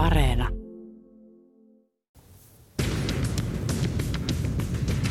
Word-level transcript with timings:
Areena. 0.00 0.48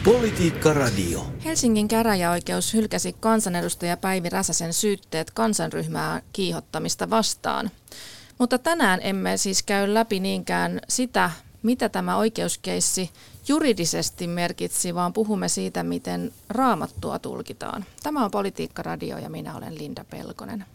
Politiikka 0.03 0.73
Radio. 0.73 1.27
Helsingin 1.45 1.87
käräjäoikeus 1.87 2.73
hylkäsi 2.73 3.15
kansanedustaja 3.19 3.97
Päivi 3.97 4.29
Räsäsen 4.29 4.73
syytteet 4.73 5.31
kansanryhmää 5.31 6.21
kiihottamista 6.33 7.09
vastaan. 7.09 7.71
Mutta 8.39 8.57
tänään 8.57 8.99
emme 9.03 9.37
siis 9.37 9.63
käy 9.63 9.93
läpi 9.93 10.19
niinkään 10.19 10.81
sitä, 10.87 11.31
mitä 11.63 11.89
tämä 11.89 12.17
oikeuskeissi 12.17 13.09
juridisesti 13.47 14.27
merkitsi, 14.27 14.95
vaan 14.95 15.13
puhumme 15.13 15.49
siitä, 15.49 15.83
miten 15.83 16.33
raamattua 16.49 17.19
tulkitaan. 17.19 17.85
Tämä 18.03 18.25
on 18.25 18.31
Politiikka 18.31 18.83
Radio 18.83 19.17
ja 19.17 19.29
minä 19.29 19.55
olen 19.55 19.77
Linda 19.77 20.03
Pelkonen. 20.03 20.65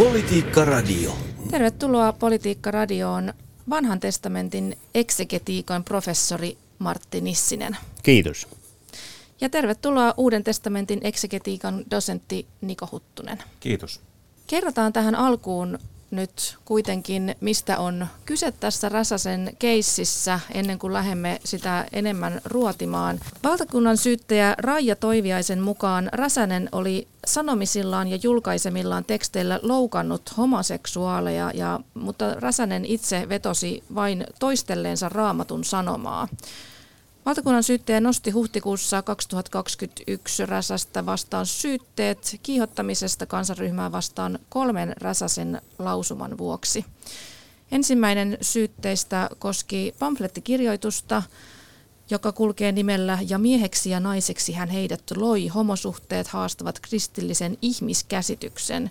Politiikka 0.00 0.64
Radio. 0.64 1.12
Tervetuloa 1.50 2.12
Politiikka 2.12 2.70
Radioon 2.70 3.34
vanhan 3.70 4.00
testamentin 4.00 4.76
eksegetiikan 4.94 5.84
professori 5.84 6.58
Martti 6.78 7.20
Nissinen. 7.20 7.76
Kiitos. 8.02 8.48
Ja 9.40 9.48
tervetuloa 9.48 10.14
Uuden 10.16 10.44
testamentin 10.44 11.00
eksegetiikan 11.02 11.84
dosentti 11.90 12.46
Niko 12.60 12.88
Huttunen. 12.92 13.38
Kiitos. 13.60 14.00
Kerrotaan 14.46 14.92
tähän 14.92 15.14
alkuun 15.14 15.78
nyt 16.10 16.56
kuitenkin, 16.64 17.34
mistä 17.40 17.78
on 17.78 18.06
kyse 18.26 18.52
tässä 18.52 18.88
Räsäsen 18.88 19.56
keississä 19.58 20.40
ennen 20.54 20.78
kuin 20.78 20.92
lähdemme 20.92 21.40
sitä 21.44 21.86
enemmän 21.92 22.40
ruotimaan. 22.44 23.20
Valtakunnan 23.44 23.96
syyttäjä 23.96 24.54
Raija 24.58 24.96
Toiviaisen 24.96 25.60
mukaan 25.60 26.08
Räsänen 26.12 26.68
oli 26.72 27.08
sanomisillaan 27.26 28.08
ja 28.08 28.18
julkaisemillaan 28.22 29.04
teksteillä 29.04 29.60
loukannut 29.62 30.36
homoseksuaaleja, 30.36 31.50
ja, 31.54 31.80
mutta 31.94 32.34
Räsänen 32.34 32.84
itse 32.84 33.28
vetosi 33.28 33.82
vain 33.94 34.26
toistelleensa 34.38 35.08
raamatun 35.08 35.64
sanomaa. 35.64 36.28
Valtakunnan 37.26 37.62
syyttäjä 37.62 38.00
nosti 38.00 38.30
huhtikuussa 38.30 39.02
2021 39.02 40.46
Räsästä 40.46 41.06
vastaan 41.06 41.46
syytteet 41.46 42.40
kiihottamisesta 42.42 43.26
kansanryhmää 43.26 43.92
vastaan 43.92 44.38
kolmen 44.48 44.92
Räsäsen 45.00 45.62
lausuman 45.78 46.38
vuoksi. 46.38 46.84
Ensimmäinen 47.72 48.38
syytteistä 48.40 49.30
koski 49.38 49.94
pamflettikirjoitusta, 49.98 51.22
joka 52.10 52.32
kulkee 52.32 52.72
nimellä 52.72 53.18
Ja 53.28 53.38
mieheksi 53.38 53.90
ja 53.90 54.00
naiseksi 54.00 54.52
hän 54.52 54.68
heidät 54.68 55.02
loi, 55.16 55.46
homosuhteet 55.48 56.28
haastavat 56.28 56.80
kristillisen 56.80 57.58
ihmiskäsityksen, 57.62 58.90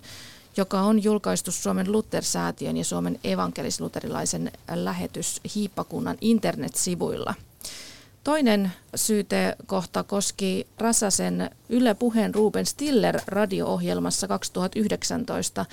joka 0.58 0.82
on 0.82 1.04
julkaistu 1.04 1.52
Suomen 1.52 1.92
Luther-säätiön 1.92 2.78
ja 2.78 2.86
Suomen 2.86 3.20
evankelis-luterilaisen 3.24 4.52
lähetys 4.76 5.42
Hiippakunnan 5.56 6.18
internetsivuilla– 6.22 7.34
Toinen 8.30 8.72
syytekohta 8.96 10.04
koski 10.04 10.68
Rasasen 10.78 11.50
Yle 11.70 11.94
Puheen 11.94 12.36
Ruben 12.36 12.66
Stiller 12.66 13.20
radio-ohjelmassa 13.28 14.28
2019 14.28 15.66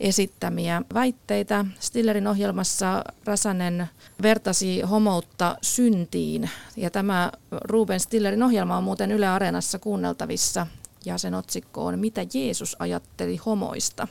esittämiä 0.00 0.82
väitteitä. 0.94 1.64
Stillerin 1.80 2.26
ohjelmassa 2.26 3.04
Rasanen 3.24 3.86
vertasi 4.22 4.80
homoutta 4.80 5.56
syntiin 5.62 6.50
ja 6.76 6.90
tämä 6.90 7.32
Ruben 7.50 8.00
Stillerin 8.00 8.42
ohjelma 8.42 8.76
on 8.76 8.84
muuten 8.84 9.12
Yle 9.12 9.28
Areenassa 9.28 9.78
kuunneltavissa 9.78 10.66
ja 11.04 11.18
sen 11.18 11.34
otsikko 11.34 11.86
on 11.86 11.98
Mitä 11.98 12.26
Jeesus 12.34 12.76
ajatteli 12.78 13.36
homoista. 13.36 14.08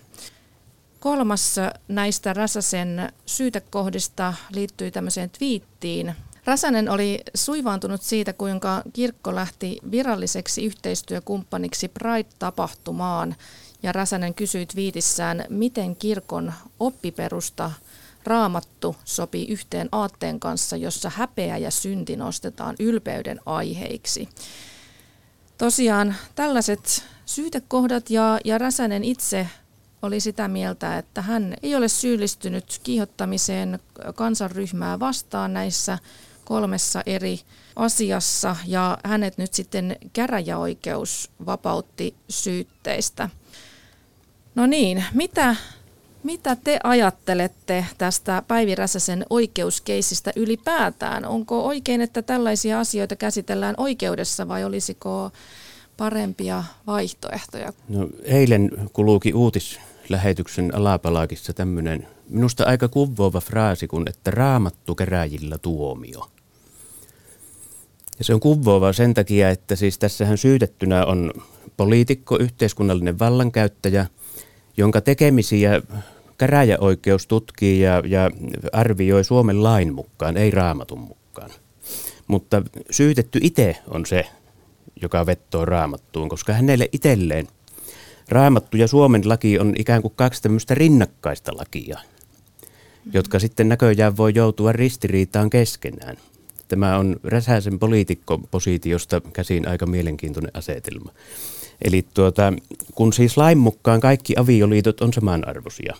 Kolmas 1.00 1.56
näistä 1.88 2.34
Rasasen 2.34 3.14
syytekohdista 3.26 4.34
liittyi 4.54 4.92
tämmöiseen 4.92 5.30
twiittiin, 5.30 6.16
Räsänen 6.46 6.90
oli 6.90 7.24
suivaantunut 7.36 8.02
siitä, 8.02 8.34
kuinka 8.34 8.82
kirkko 8.94 9.36
lähti 9.36 9.78
viralliseksi 9.92 10.66
yhteistyökumppaniksi 10.66 11.88
Pride-tapahtumaan. 11.88 13.36
Ja 13.84 13.92
Räsänen 13.92 14.34
kysyi 14.34 14.68
viitissään, 14.76 15.46
miten 15.50 15.96
kirkon 15.96 16.54
oppiperusta 16.80 17.72
raamattu 18.24 18.96
sopii 19.06 19.48
yhteen 19.48 19.90
aatteen 19.92 20.40
kanssa, 20.40 20.78
jossa 20.78 21.12
häpeä 21.16 21.58
ja 21.58 21.72
synti 21.72 22.16
nostetaan 22.16 22.76
ylpeyden 22.80 23.40
aiheiksi. 23.46 24.30
Tosiaan 25.58 26.16
tällaiset 26.36 27.04
syytekohdat 27.26 28.10
ja, 28.10 28.40
ja 28.46 28.58
Räsänen 28.58 29.04
itse 29.04 29.48
oli 30.02 30.20
sitä 30.20 30.48
mieltä, 30.48 30.98
että 30.98 31.22
hän 31.22 31.54
ei 31.64 31.76
ole 31.76 31.88
syyllistynyt 31.88 32.80
kiihottamiseen 32.84 33.80
kansanryhmää 34.16 35.00
vastaan 35.00 35.54
näissä 35.54 35.98
kolmessa 36.46 37.02
eri 37.06 37.40
asiassa 37.76 38.56
ja 38.66 38.98
hänet 39.04 39.38
nyt 39.38 39.54
sitten 39.54 39.98
käräjäoikeus 40.14 41.32
vapautti 41.46 42.16
syytteistä. 42.30 43.30
No 44.56 44.66
niin, 44.66 45.04
mitä, 45.14 45.56
mitä 46.24 46.56
te 46.56 46.80
ajattelette 46.84 47.86
tästä 47.98 48.44
Päivi 48.48 48.76
Räsäsen 48.76 49.26
oikeuskeisistä 49.30 50.32
ylipäätään? 50.36 51.26
Onko 51.26 51.66
oikein, 51.66 52.02
että 52.02 52.22
tällaisia 52.22 52.80
asioita 52.80 53.16
käsitellään 53.16 53.76
oikeudessa 53.78 54.48
vai 54.48 54.64
olisiko 54.64 55.32
parempia 55.98 56.64
vaihtoehtoja? 56.88 57.74
No, 57.90 58.08
eilen 58.24 58.72
kuluuki 58.94 59.34
uutislähetyksen 59.34 60.76
alapalaakissa 60.76 61.54
tämmöinen 61.54 62.08
minusta 62.30 62.64
aika 62.64 62.88
kuvoava 62.88 63.42
fraasi 63.42 63.88
kuin, 63.88 64.10
että 64.10 64.32
raamattu 64.32 64.96
keräjillä 64.96 65.58
tuomio. 65.58 66.28
Ja 68.18 68.24
se 68.26 68.34
on 68.34 68.40
kuvoava 68.40 68.94
sen 68.94 69.14
takia, 69.14 69.50
että 69.50 69.76
siis 69.76 69.98
tässähän 70.00 70.38
syytettynä 70.38 71.06
on 71.06 71.32
poliitikko, 71.78 72.38
yhteiskunnallinen 72.38 73.20
vallankäyttäjä, 73.20 74.06
jonka 74.78 75.02
tekemisiä 75.02 75.82
käräjäoikeus 76.38 77.28
tutkii 77.28 77.82
ja, 77.82 78.04
ja 78.06 78.32
arvioi 78.74 79.24
Suomen 79.24 79.64
lain 79.64 79.94
mukaan, 79.94 80.38
ei 80.38 80.52
raamatun 80.52 81.00
mukaan. 81.00 81.52
Mutta 82.28 82.62
syytetty 82.92 83.40
itse 83.42 83.78
on 83.88 84.06
se, 84.06 84.26
joka 85.02 85.26
vettoo 85.26 85.66
raamattuun, 85.66 86.30
koska 86.30 86.54
hänelle 86.54 86.90
itselleen 86.92 87.48
raamattu 88.30 88.78
ja 88.78 88.88
Suomen 88.88 89.30
laki 89.30 89.60
on 89.60 89.74
ikään 89.78 90.02
kuin 90.02 90.14
kaksi 90.16 90.42
tämmöistä 90.42 90.76
rinnakkaista 90.76 91.52
lakia, 91.58 92.00
jotka 93.14 93.40
sitten 93.40 93.70
näköjään 93.70 94.18
voi 94.18 94.32
joutua 94.36 94.72
ristiriitaan 94.72 95.50
keskenään. 95.50 96.18
Tämä 96.68 96.98
on 96.98 97.16
Räsäsen 97.24 97.80
poliitikkopositiosta 97.80 99.22
käsin 99.34 99.68
aika 99.68 99.86
mielenkiintoinen 99.86 100.52
asetelma. 100.54 101.12
Eli 101.82 102.06
tuota, 102.14 102.54
kun 102.96 103.14
siis 103.14 103.38
lain 103.38 103.58
mukaan 103.58 104.02
kaikki 104.02 104.34
avioliitot 104.38 105.02
on 105.02 105.14
samanarvoisia, 105.14 105.96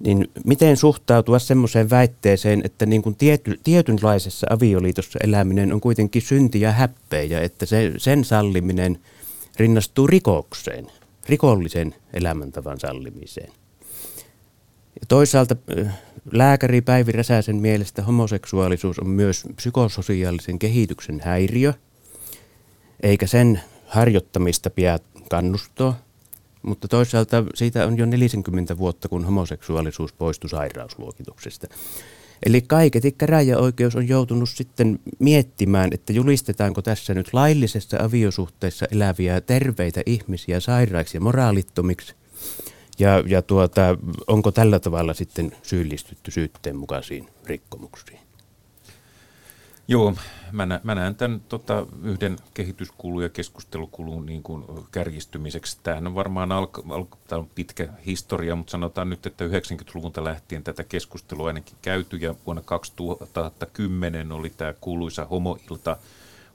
niin 0.00 0.30
miten 0.44 0.76
suhtautua 0.76 1.38
semmoiseen 1.38 1.90
väitteeseen, 1.90 2.62
että 2.64 2.86
niin 2.86 3.02
kuin 3.02 3.14
tiety, 3.14 3.60
tietynlaisessa 3.64 4.46
avioliitossa 4.50 5.18
eläminen 5.22 5.72
on 5.72 5.80
kuitenkin 5.80 6.22
synti 6.22 6.60
ja 6.60 6.72
häppeä, 6.72 7.22
ja 7.22 7.40
että 7.40 7.66
se, 7.66 7.92
sen 7.96 8.24
salliminen 8.24 8.98
rinnastuu 9.56 10.06
rikokseen, 10.06 10.86
rikollisen 11.28 11.94
elämäntavan 12.12 12.80
sallimiseen. 12.80 13.52
Ja 15.02 15.06
toisaalta 15.08 15.56
lääkäri 16.32 16.80
Päivi 16.80 17.12
Räsäsen 17.12 17.56
mielestä 17.56 18.02
homoseksuaalisuus 18.02 18.98
on 18.98 19.08
myös 19.08 19.44
psykososiaalisen 19.56 20.58
kehityksen 20.58 21.20
häiriö, 21.24 21.72
eikä 23.02 23.26
sen 23.26 23.60
harjoittamista 23.86 24.70
pidä 24.70 24.98
kannustaa. 25.30 25.98
Mutta 26.62 26.88
toisaalta 26.88 27.44
siitä 27.54 27.86
on 27.86 27.98
jo 27.98 28.06
40 28.06 28.78
vuotta, 28.78 29.08
kun 29.08 29.24
homoseksuaalisuus 29.24 30.12
poistui 30.12 30.50
sairausluokituksesta. 30.50 31.66
Eli 32.46 32.60
kaiketi 32.60 33.12
käräjäoikeus 33.12 33.96
on 33.96 34.08
joutunut 34.08 34.48
sitten 34.48 34.98
miettimään, 35.18 35.90
että 35.92 36.12
julistetaanko 36.12 36.82
tässä 36.82 37.14
nyt 37.14 37.28
laillisessa 37.32 37.96
aviosuhteessa 38.00 38.86
eläviä 38.92 39.40
terveitä 39.40 40.02
ihmisiä 40.06 40.60
sairaiksi 40.60 41.16
ja 41.16 41.20
moraalittomiksi 41.20 42.14
ja, 42.98 43.22
ja 43.26 43.42
tuota, 43.42 43.82
onko 44.26 44.50
tällä 44.50 44.78
tavalla 44.78 45.14
sitten 45.14 45.56
syyllistytty 45.62 46.30
syytteen 46.30 46.76
mukaisiin 46.76 47.28
rikkomuksiin? 47.46 48.18
Joo, 49.88 50.14
mä, 50.52 50.66
nä, 50.66 50.80
mä 50.82 50.94
näen 50.94 51.14
tämän 51.14 51.40
tota, 51.48 51.86
yhden 52.02 52.36
kehityskulun 52.54 53.22
ja 53.22 53.28
keskustelukulun 53.28 54.26
niin 54.26 54.42
kuin 54.42 54.64
kärjistymiseksi. 54.90 55.78
Tämähän 55.82 56.06
on 56.06 56.14
varmaan 56.14 56.52
alka, 56.52 56.82
alka, 56.90 57.18
tämä 57.28 57.38
on 57.38 57.50
pitkä 57.54 57.88
historia, 58.06 58.56
mutta 58.56 58.70
sanotaan 58.70 59.10
nyt, 59.10 59.26
että 59.26 59.44
90-luvulta 59.46 60.24
lähtien 60.24 60.64
tätä 60.64 60.84
keskustelua 60.84 61.46
ainakin 61.46 61.76
käyty 61.82 62.16
ja 62.16 62.34
vuonna 62.46 62.62
2010 62.62 64.32
oli 64.32 64.50
tämä 64.50 64.74
kuuluisa 64.80 65.24
homoilta, 65.24 65.96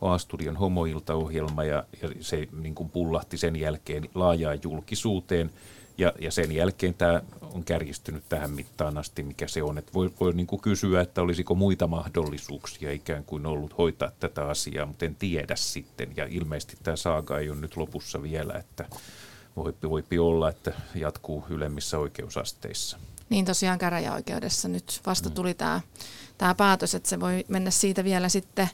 A-studion 0.01 0.57
homoilta-ohjelma 0.57 1.63
ja, 1.63 1.83
ja 2.01 2.09
se 2.19 2.47
niin 2.61 2.75
kuin 2.75 2.89
pullahti 2.89 3.37
sen 3.37 3.55
jälkeen 3.55 4.09
laajaan 4.15 4.59
julkisuuteen– 4.63 5.51
Ja, 5.97 6.13
ja 6.19 6.31
sen 6.31 6.51
jälkeen 6.51 6.93
tämä 6.93 7.21
on 7.41 7.63
kärjistynyt 7.63 8.23
tähän 8.29 8.51
mittaan 8.51 8.97
asti, 8.97 9.23
mikä 9.23 9.47
se 9.47 9.63
on. 9.63 9.77
Että 9.77 9.93
voi 9.93 10.13
voi 10.19 10.33
niin 10.33 10.47
kuin 10.47 10.61
kysyä, 10.61 11.01
että 11.01 11.21
olisiko 11.21 11.55
muita 11.55 11.87
mahdollisuuksia 11.87 12.91
ikään 12.91 13.23
kuin 13.23 13.45
ollut 13.45 13.77
hoitaa 13.77 14.11
tätä 14.19 14.47
asiaa, 14.47 14.85
mutta 14.85 15.05
en 15.05 15.15
tiedä 15.15 15.55
sitten. 15.55 16.13
Ja 16.17 16.27
ilmeisesti 16.29 16.77
tämä 16.83 16.95
saaga 16.95 17.39
ei 17.39 17.49
ole 17.49 17.59
nyt 17.59 17.77
lopussa 17.77 18.21
vielä, 18.21 18.53
että 18.53 18.85
voipi, 19.55 19.89
voipi 19.89 20.19
olla, 20.19 20.49
että 20.49 20.71
jatkuu 20.95 21.45
ylemmissä 21.49 21.99
oikeusasteissa. 21.99 22.97
Niin 23.29 23.45
tosiaan 23.45 23.79
käräjäoikeudessa 23.79 24.67
nyt 24.67 25.01
vasta 25.05 25.29
mm. 25.29 25.35
tuli 25.35 25.53
tämä, 25.53 25.81
tämä 26.37 26.55
päätös, 26.55 26.95
että 26.95 27.09
se 27.09 27.19
voi 27.19 27.45
mennä 27.47 27.71
siitä 27.71 28.03
vielä 28.03 28.29
sitten 28.29 28.69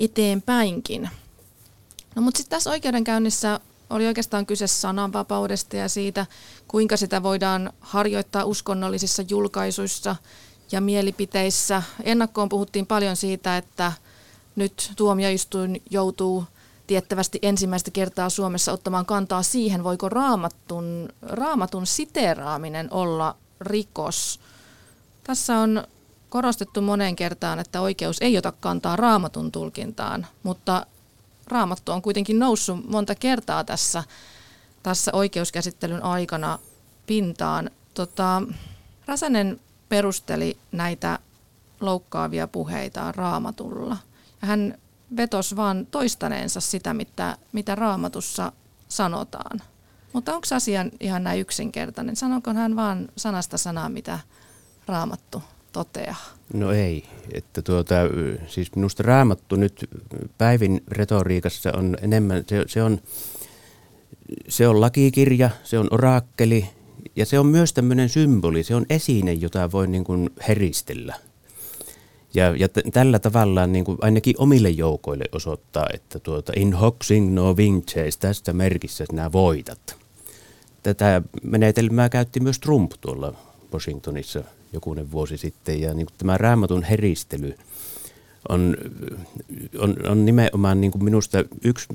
eteenpäinkin. 0.00 1.10
No 2.14 2.22
mutta 2.22 2.38
sitten 2.38 2.56
tässä 2.56 2.70
oikeudenkäynnissä 2.70 3.60
oli 3.90 4.06
oikeastaan 4.06 4.46
kyse 4.46 4.66
sananvapaudesta 4.66 5.76
ja 5.76 5.88
siitä, 5.88 6.26
kuinka 6.68 6.96
sitä 6.96 7.22
voidaan 7.22 7.72
harjoittaa 7.80 8.44
uskonnollisissa 8.44 9.22
julkaisuissa 9.28 10.16
ja 10.72 10.80
mielipiteissä. 10.80 11.82
Ennakkoon 12.02 12.48
puhuttiin 12.48 12.86
paljon 12.86 13.16
siitä, 13.16 13.56
että 13.56 13.92
nyt 14.56 14.92
tuomioistuin 14.96 15.82
joutuu 15.90 16.44
tiettävästi 16.86 17.38
ensimmäistä 17.42 17.90
kertaa 17.90 18.30
Suomessa 18.30 18.72
ottamaan 18.72 19.06
kantaa 19.06 19.42
siihen, 19.42 19.84
voiko 19.84 20.08
raamatun, 20.08 21.08
raamatun 21.22 21.86
siteraaminen 21.86 22.88
olla 22.92 23.36
rikos. 23.60 24.40
Tässä 25.24 25.58
on 25.58 25.84
korostettu 26.28 26.80
moneen 26.80 27.16
kertaan, 27.16 27.58
että 27.58 27.80
oikeus 27.80 28.16
ei 28.20 28.38
ota 28.38 28.52
kantaa 28.60 28.96
raamatun 28.96 29.52
tulkintaan, 29.52 30.26
mutta 30.42 30.86
raamattu 31.48 31.92
on 31.92 32.02
kuitenkin 32.02 32.38
noussut 32.38 32.88
monta 32.88 33.14
kertaa 33.14 33.64
tässä, 33.64 34.04
tässä 34.82 35.10
oikeuskäsittelyn 35.14 36.02
aikana 36.02 36.58
pintaan. 37.06 37.70
Tota, 37.94 38.42
Räsänen 39.06 39.60
perusteli 39.88 40.58
näitä 40.72 41.18
loukkaavia 41.80 42.46
puheita 42.46 43.12
raamatulla. 43.12 43.96
Ja 44.42 44.48
hän 44.48 44.78
vetosi 45.16 45.56
vaan 45.56 45.86
toistaneensa 45.90 46.60
sitä, 46.60 46.94
mitä, 46.94 47.38
mitä 47.52 47.74
raamatussa 47.74 48.52
sanotaan. 48.88 49.62
Mutta 50.12 50.34
onko 50.34 50.46
asia 50.54 50.84
ihan 51.00 51.24
näin 51.24 51.40
yksinkertainen? 51.40 52.16
Sanoiko 52.16 52.54
hän 52.54 52.76
vaan 52.76 53.08
sanasta 53.16 53.58
sanaa, 53.58 53.88
mitä 53.88 54.18
raamattu 54.86 55.42
toteaa? 55.76 56.16
No 56.54 56.72
ei. 56.72 57.04
Että 57.32 57.62
tuota, 57.62 57.94
siis 58.46 58.74
minusta 58.76 59.02
raamattu 59.02 59.56
nyt 59.56 59.88
päivin 60.38 60.80
retoriikassa 60.88 61.72
on 61.76 61.96
enemmän, 62.02 62.44
se, 62.46 62.64
se, 62.66 62.82
on, 62.82 62.98
se 64.48 64.68
on 64.68 64.80
lakikirja, 64.80 65.50
se 65.64 65.78
on 65.78 65.88
orakkeli 65.90 66.68
ja 67.16 67.26
se 67.26 67.38
on 67.38 67.46
myös 67.46 67.72
tämmöinen 67.72 68.08
symboli, 68.08 68.62
se 68.62 68.74
on 68.74 68.86
esine, 68.90 69.32
jota 69.32 69.72
voi 69.72 69.86
niin 69.86 70.04
kuin 70.04 70.30
heristellä. 70.48 71.14
Ja, 72.34 72.56
ja 72.56 72.68
t- 72.68 72.92
tällä 72.92 73.18
tavalla 73.18 73.66
niin 73.66 73.84
kuin 73.84 73.98
ainakin 74.00 74.34
omille 74.38 74.70
joukoille 74.70 75.24
osoittaa, 75.32 75.86
että 75.94 76.18
tuota, 76.18 76.52
in 76.56 76.72
hoc 76.72 76.96
signo 77.02 77.56
vinces, 77.56 78.16
tästä 78.16 78.52
merkissä 78.52 79.04
sinä 79.10 79.32
voitat. 79.32 79.96
Tätä 80.82 81.22
menetelmää 81.42 82.08
käytti 82.08 82.40
myös 82.40 82.58
Trump 82.58 82.92
tuolla 83.00 83.34
Washingtonissa 83.72 84.44
jokunen 84.72 85.10
vuosi 85.10 85.36
sitten. 85.36 85.80
Ja 85.80 85.94
niin 85.94 86.06
kuin 86.06 86.14
tämä 86.18 86.38
raamatun 86.38 86.82
heristely 86.82 87.54
on, 88.48 88.76
on, 89.78 89.96
on 90.08 90.24
nimenomaan 90.24 90.80
niin 90.80 90.90
kuin 90.90 91.04
minusta 91.04 91.44
yksi 91.64 91.86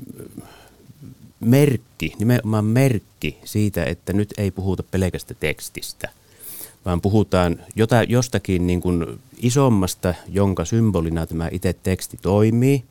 merkki, 1.40 2.12
nimenomaan 2.18 2.64
merkki 2.64 3.38
siitä, 3.44 3.84
että 3.84 4.12
nyt 4.12 4.34
ei 4.36 4.50
puhuta 4.50 4.82
pelkästä 4.82 5.34
tekstistä, 5.34 6.08
vaan 6.84 7.00
puhutaan 7.00 7.58
jota, 7.76 8.02
jostakin 8.02 8.66
niin 8.66 8.80
kuin 8.80 9.06
isommasta, 9.42 10.14
jonka 10.28 10.64
symbolina 10.64 11.26
tämä 11.26 11.48
itse 11.52 11.72
teksti 11.72 12.18
toimii. 12.22 12.84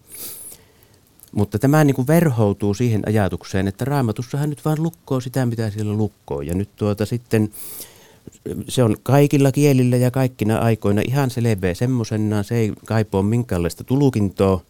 Mutta 1.31 1.59
tämä 1.59 1.83
niin 1.83 1.95
kuin 1.95 2.07
verhoutuu 2.07 2.73
siihen 2.73 3.01
ajatukseen, 3.07 3.67
että 3.67 3.85
raamatussahan 3.85 4.49
nyt 4.49 4.65
vain 4.65 4.83
lukkoo 4.83 5.19
sitä, 5.19 5.45
mitä 5.45 5.69
siellä 5.69 5.93
lukkoo. 5.93 6.41
Ja 6.41 6.53
nyt 6.53 6.69
tuota 6.75 7.05
sitten 7.05 7.51
se 8.67 8.83
on 8.83 8.95
kaikilla 9.03 9.51
kielillä 9.51 9.95
ja 9.95 10.11
kaikkina 10.11 10.57
aikoina 10.57 11.01
ihan 11.07 11.29
selvä 11.29 11.73
semmoisenaan. 11.73 12.43
Se 12.43 12.55
ei 12.55 12.73
kaipaa 12.85 13.21
minkäänlaista 13.21 13.83
tulukintoa, 13.83 14.61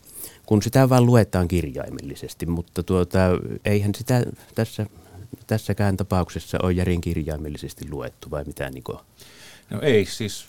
kun 0.45 0.61
sitä 0.61 0.89
vaan 0.89 1.05
luetaan 1.05 1.47
kirjaimellisesti. 1.47 2.45
Mutta 2.45 2.83
tuota, 2.83 3.19
eihän 3.65 3.95
sitä 3.95 4.23
tässä, 4.55 4.85
tässäkään 5.47 5.97
tapauksessa 5.97 6.57
ole 6.63 6.73
järin 6.73 7.01
kirjaimellisesti 7.01 7.89
luettu 7.89 8.31
vai 8.31 8.43
mitä 8.43 8.69
Niko? 8.69 9.01
No 9.69 9.81
ei, 9.81 10.05
siis 10.05 10.45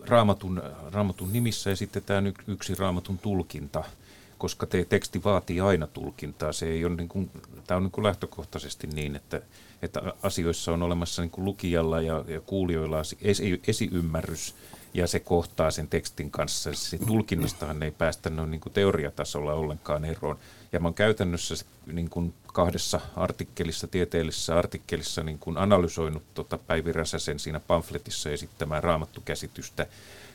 raamatun, 0.00 0.62
raamatun 0.92 1.32
nimissä 1.32 1.70
esitetään 1.70 2.34
yksi 2.46 2.74
raamatun 2.74 3.18
tulkinta– 3.18 3.84
koska 4.40 4.66
te 4.66 4.84
teksti 4.84 5.24
vaatii 5.24 5.60
aina 5.60 5.86
tulkintaa. 5.86 6.52
Se 6.52 6.66
ei 6.66 6.84
ole 6.84 6.96
niin 6.96 7.08
kuin, 7.08 7.30
tämä 7.66 7.76
on 7.76 7.82
niin 7.82 7.90
kuin 7.90 8.04
lähtökohtaisesti 8.04 8.86
niin, 8.86 9.16
että, 9.16 9.42
että 9.82 10.02
asioissa 10.22 10.72
on 10.72 10.82
olemassa 10.82 11.22
niin 11.22 11.30
kuin 11.30 11.44
lukijalla 11.44 12.00
ja, 12.00 12.24
ja 12.28 12.40
kuulijoilla 12.40 13.02
esi, 13.22 13.62
esiymmärrys 13.68 14.54
ja 14.94 15.06
se 15.06 15.20
kohtaa 15.20 15.70
sen 15.70 15.88
tekstin 15.88 16.30
kanssa. 16.30 16.70
Se 16.74 16.98
tulkinnastahan 16.98 17.82
ei 17.82 17.90
päästä 17.90 18.30
noin 18.30 18.50
niin 18.50 18.60
kuin 18.60 18.72
teoriatasolla 18.72 19.52
ollenkaan 19.52 20.04
eroon. 20.04 20.38
Ja 20.72 20.80
mä 20.80 20.88
oon 20.88 20.94
käytännössä 20.94 21.54
niin 21.86 22.10
kuin 22.10 22.34
kahdessa 22.46 23.00
artikkelissa, 23.16 23.86
tieteellisessä 23.86 24.58
artikkelissa 24.58 25.22
niin 25.22 25.38
kuin 25.38 25.56
analysoinut 25.56 26.22
tota 26.34 26.58
Päivi 26.58 26.92
Räsäsen 26.92 27.38
siinä 27.38 27.60
pamfletissa 27.60 28.30
esittämään 28.30 28.82
raamattukäsitystä 28.82 29.86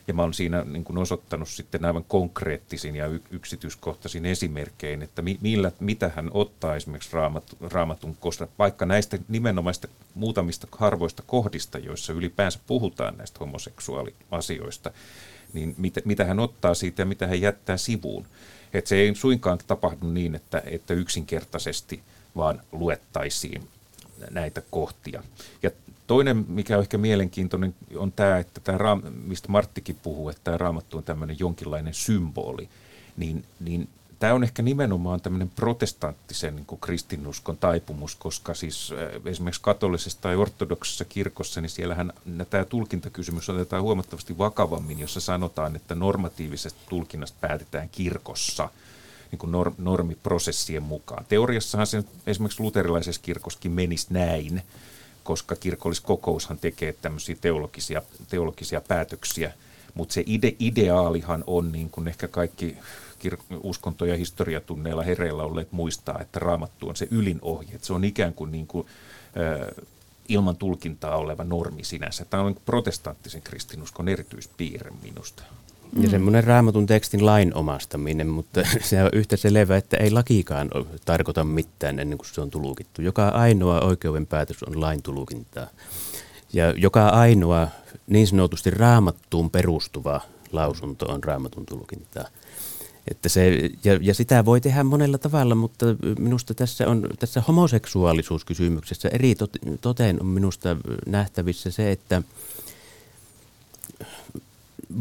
ja 0.08 0.14
mä 0.14 0.22
olen 0.22 0.34
siinä 0.34 0.64
niin 0.64 0.84
kuin 0.84 0.98
osoittanut 0.98 1.50
sitten 1.50 1.86
aivan 1.86 2.04
konkreettisin 2.04 2.96
ja 2.96 3.06
yksityiskohtaisin 3.32 4.26
esimerkkein, 4.26 5.02
että 5.02 5.22
mi, 5.22 5.38
millä, 5.42 5.72
mitä 5.80 6.12
hän 6.16 6.30
ottaa 6.34 6.76
esimerkiksi 6.76 7.14
raamat, 7.14 7.44
raamatun, 7.62 8.18
koska 8.20 8.48
vaikka 8.60 8.86
näistä 8.86 9.18
nimenomaista 9.28 9.88
muutamista 10.14 10.68
harvoista 10.72 11.24
kohdista, 11.28 11.78
joissa 11.78 12.14
ylipäänsä 12.14 12.60
puhutaan 12.68 13.18
näistä 13.18 13.40
homoseksuaaliasioista, 13.40 14.92
niin 15.54 15.76
mitä, 15.78 16.02
mitä 16.06 16.26
hän 16.26 16.40
ottaa 16.40 16.74
siitä 16.74 17.02
ja 17.02 17.06
mitä 17.06 17.28
hän 17.28 17.42
jättää 17.42 17.78
sivuun. 17.78 18.28
Että 18.74 18.90
se 18.90 18.96
ei 18.96 19.16
suinkaan 19.16 19.58
tapahdu 19.68 20.08
niin, 20.08 20.36
että, 20.36 20.62
että 20.66 20.94
yksinkertaisesti 20.94 22.04
vaan 22.36 22.62
luettaisiin 22.72 23.68
näitä 24.32 24.62
kohtia. 24.72 25.24
Ja 25.64 25.72
Toinen, 26.08 26.46
mikä 26.48 26.76
on 26.76 26.82
ehkä 26.82 26.98
mielenkiintoinen, 26.98 27.76
on 27.96 28.12
tämä, 28.12 28.38
että 28.38 28.62
tämä, 28.62 28.98
mistä 29.24 29.52
Marttikin 29.52 30.00
puhuu, 30.04 30.30
että 30.30 30.42
tämä 30.44 30.58
raamattu 30.58 30.98
on 30.98 31.04
tämmöinen 31.04 31.40
jonkinlainen 31.40 31.94
symboli, 31.94 32.70
niin, 33.18 33.46
niin 33.60 33.90
tämä 34.20 34.34
on 34.34 34.44
ehkä 34.44 34.62
nimenomaan 34.62 35.22
tämmöinen 35.22 35.50
protestanttisen 35.50 36.56
niin 36.56 36.66
kuin 36.66 36.82
kristinuskon 36.82 37.58
taipumus, 37.58 38.16
koska 38.16 38.54
siis 38.54 38.92
äh, 38.92 39.32
esimerkiksi 39.32 39.62
katolisessa 39.62 40.22
tai 40.22 40.36
ortodoksessa 40.36 41.06
kirkossa, 41.06 41.62
niin 41.62 41.70
siellähän 41.70 42.14
tämä 42.50 42.66
tulkintakysymys 42.66 43.50
otetaan 43.50 43.84
huomattavasti 43.84 44.38
vakavammin, 44.38 45.00
jossa 45.00 45.20
sanotaan, 45.20 45.76
että 45.76 45.96
normatiivisesta 45.96 46.80
tulkinnasta 46.90 47.38
päätetään 47.42 47.90
kirkossa 47.90 48.70
niin 49.36 49.40
kuin 49.40 49.52
norm, 49.52 49.76
normiprosessien 49.78 50.84
mukaan. 50.84 51.26
Teoriassahan 51.30 51.88
se 51.88 52.04
esimerkiksi 52.28 52.64
luterilaisessa 52.64 53.22
kirkossakin 53.22 53.72
menisi 53.72 54.08
näin, 54.10 54.62
koska 55.24 55.56
kirkolliskokoushan 55.56 56.58
tekee 56.58 56.94
tämmöisiä 56.94 57.36
teologisia, 57.42 58.02
teologisia 58.30 58.82
päätöksiä, 58.82 59.54
mutta 59.94 60.14
se 60.14 60.24
ide, 60.26 60.56
ideaalihan 60.60 61.44
on, 61.48 61.72
niin 61.72 61.90
kuin 61.90 62.08
ehkä 62.08 62.28
kaikki 62.28 62.78
kir- 63.26 63.60
uskonto- 63.64 64.06
ja 64.06 64.16
historiatunneilla 64.16 65.04
hereillä 65.04 65.44
olleet 65.44 65.72
muistaa, 65.72 66.22
että 66.22 66.40
raamattu 66.40 66.90
on 66.90 66.96
se 66.96 67.08
ylin 67.12 67.40
ohje, 67.42 67.76
että 67.76 67.88
se 67.88 67.94
on 67.94 68.04
ikään 68.04 68.34
kuin, 68.34 68.52
niin 68.52 68.68
kuin 68.68 68.88
ilman 70.30 70.58
tulkintaa 70.58 71.18
oleva 71.18 71.44
normi 71.44 71.84
sinänsä. 71.84 72.26
Tämä 72.26 72.44
on 72.44 72.56
protestanttisen 72.66 73.42
kristinuskon 73.42 74.10
erityispiirre 74.10 74.92
minusta. 75.04 75.44
Mm. 75.96 76.04
Ja 76.04 76.10
semmoinen 76.10 76.44
raamatun 76.44 76.86
tekstin 76.86 77.26
lain 77.26 77.56
omastaminen, 77.56 78.28
mutta 78.28 78.62
se 78.90 79.04
on 79.04 79.10
yhtä 79.14 79.38
selvä, 79.38 79.78
että 79.78 79.98
ei 79.98 80.12
lakikaan 80.12 80.70
tarkoita 81.06 81.44
mitään 81.44 82.00
ennen 82.00 82.18
kuin 82.18 82.28
se 82.34 82.42
on 82.42 82.52
tulukittu. 82.52 83.02
Joka 83.02 83.28
ainoa 83.28 83.82
oikeuden 83.82 84.28
päätös 84.28 84.64
on 84.64 84.82
lain 84.82 85.02
tulukintaa. 85.02 85.68
Ja 86.54 86.74
joka 86.78 87.10
ainoa 87.10 87.68
niin 88.08 88.28
sanotusti 88.28 88.72
raamattuun 88.72 89.52
perustuva 89.52 90.22
lausunto 90.52 91.06
on 91.12 91.24
raamatun 91.24 91.66
tulkintaa. 91.66 92.28
Että 93.12 93.30
se, 93.30 93.70
ja, 93.84 94.00
ja 94.02 94.14
sitä 94.14 94.46
voi 94.46 94.62
tehdä 94.62 94.84
monella 94.84 95.18
tavalla, 95.18 95.56
mutta 95.56 95.86
minusta 96.20 96.54
tässä, 96.54 96.88
on, 96.88 97.10
tässä 97.20 97.44
homoseksuaalisuuskysymyksessä 97.48 99.10
eri 99.10 99.36
toteen 99.82 100.22
on 100.22 100.28
minusta 100.28 100.76
nähtävissä 101.06 101.72
se, 101.72 101.92
että– 101.92 102.22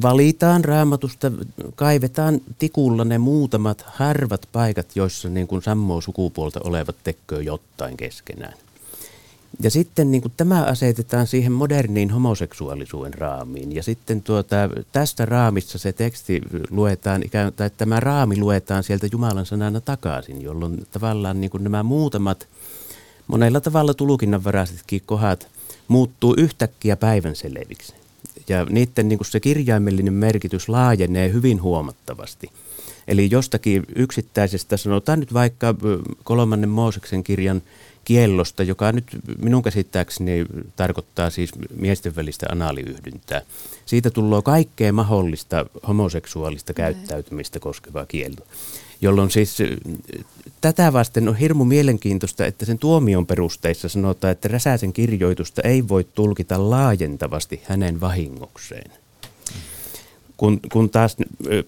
valitaan 0.03 0.65
raamatusta, 0.65 1.33
kaivetaan 1.75 2.41
tikulla 2.59 3.05
ne 3.05 3.19
muutamat 3.19 3.85
harvat 3.87 4.49
paikat, 4.53 4.87
joissa 4.95 5.29
niin 5.29 5.47
kuin 5.47 5.63
samoo 5.63 6.01
sukupuolta 6.01 6.61
olevat 6.65 6.97
tekköö 7.05 7.43
jotain 7.43 7.97
keskenään. 7.97 8.55
Ja 9.61 9.71
sitten 9.71 10.11
niin 10.11 10.23
kuin 10.23 10.33
tämä 10.37 10.63
asetetaan 10.63 11.27
siihen 11.27 11.53
moderniin 11.53 12.11
homoseksuaalisuuden 12.11 13.15
raamiin. 13.15 13.75
Ja 13.75 13.83
sitten 13.83 14.23
tuota, 14.23 14.57
tästä 14.93 15.27
raamissa 15.27 15.79
se 15.79 15.93
teksti 15.93 16.41
luetaan, 16.71 17.23
ikään, 17.23 17.53
tai 17.53 17.71
tämä 17.71 18.01
raami 18.01 18.37
luetaan 18.37 18.85
sieltä 18.85 19.07
Jumalan 19.13 19.47
sanana 19.47 19.81
takaisin, 19.81 20.43
jolloin 20.43 20.87
tavallaan 20.91 21.41
niin 21.41 21.51
kuin 21.51 21.65
nämä 21.65 21.83
muutamat, 21.83 22.49
monella 23.27 23.61
tavalla 23.61 23.95
tulkinnanvaraisetkin 23.95 25.03
kohdat 25.07 25.49
muuttuu 25.89 26.35
yhtäkkiä 26.39 26.97
päivänseleviksi. 26.97 28.04
Ja 28.49 28.65
niiden 28.65 29.09
niin 29.09 29.19
kuin 29.19 29.27
se 29.27 29.41
kirjaimellinen 29.41 30.13
merkitys 30.13 30.69
laajenee 30.69 31.33
hyvin 31.33 31.63
huomattavasti. 31.63 32.51
Eli 33.09 33.29
jostakin 33.31 33.83
yksittäisestä, 33.97 34.77
sanotaan 34.77 35.21
nyt 35.21 35.35
vaikka 35.35 35.75
kolmannen 36.25 36.69
Mooseksen 36.69 37.25
kirjan 37.25 37.63
kiellosta, 38.05 38.63
joka 38.63 38.93
nyt 38.93 39.05
minun 39.39 39.63
käsittääkseni 39.63 40.47
tarkoittaa 40.77 41.31
siis 41.31 41.51
miesten 41.77 42.17
välistä 42.17 42.47
anaaliyhdyntää. 42.53 43.43
Siitä 43.87 44.11
tulee 44.11 44.43
kaikkea 44.43 44.93
mahdollista 44.93 45.67
homoseksuaalista 45.89 46.75
käyttäytymistä 46.75 47.61
koskevaa 47.61 48.07
kielto. 48.07 48.43
Jolloin 49.05 49.31
siis 49.31 49.59
tätä 50.61 50.93
vasten 50.93 51.29
on 51.29 51.37
hirmu 51.37 51.65
mielenkiintoista, 51.65 52.47
että 52.47 52.65
sen 52.65 52.79
tuomion 52.79 53.27
perusteissa 53.27 53.89
sanotaan, 53.89 54.31
että 54.31 54.49
Räsäsen 54.49 54.93
kirjoitusta 54.93 55.63
ei 55.63 55.89
voi 55.89 56.05
tulkita 56.05 56.71
laajentavasti 56.71 57.63
hänen 57.65 58.01
vahingokseen. 58.01 58.91
Kun, 60.37 60.61
kun 60.73 60.91
taas 60.91 61.17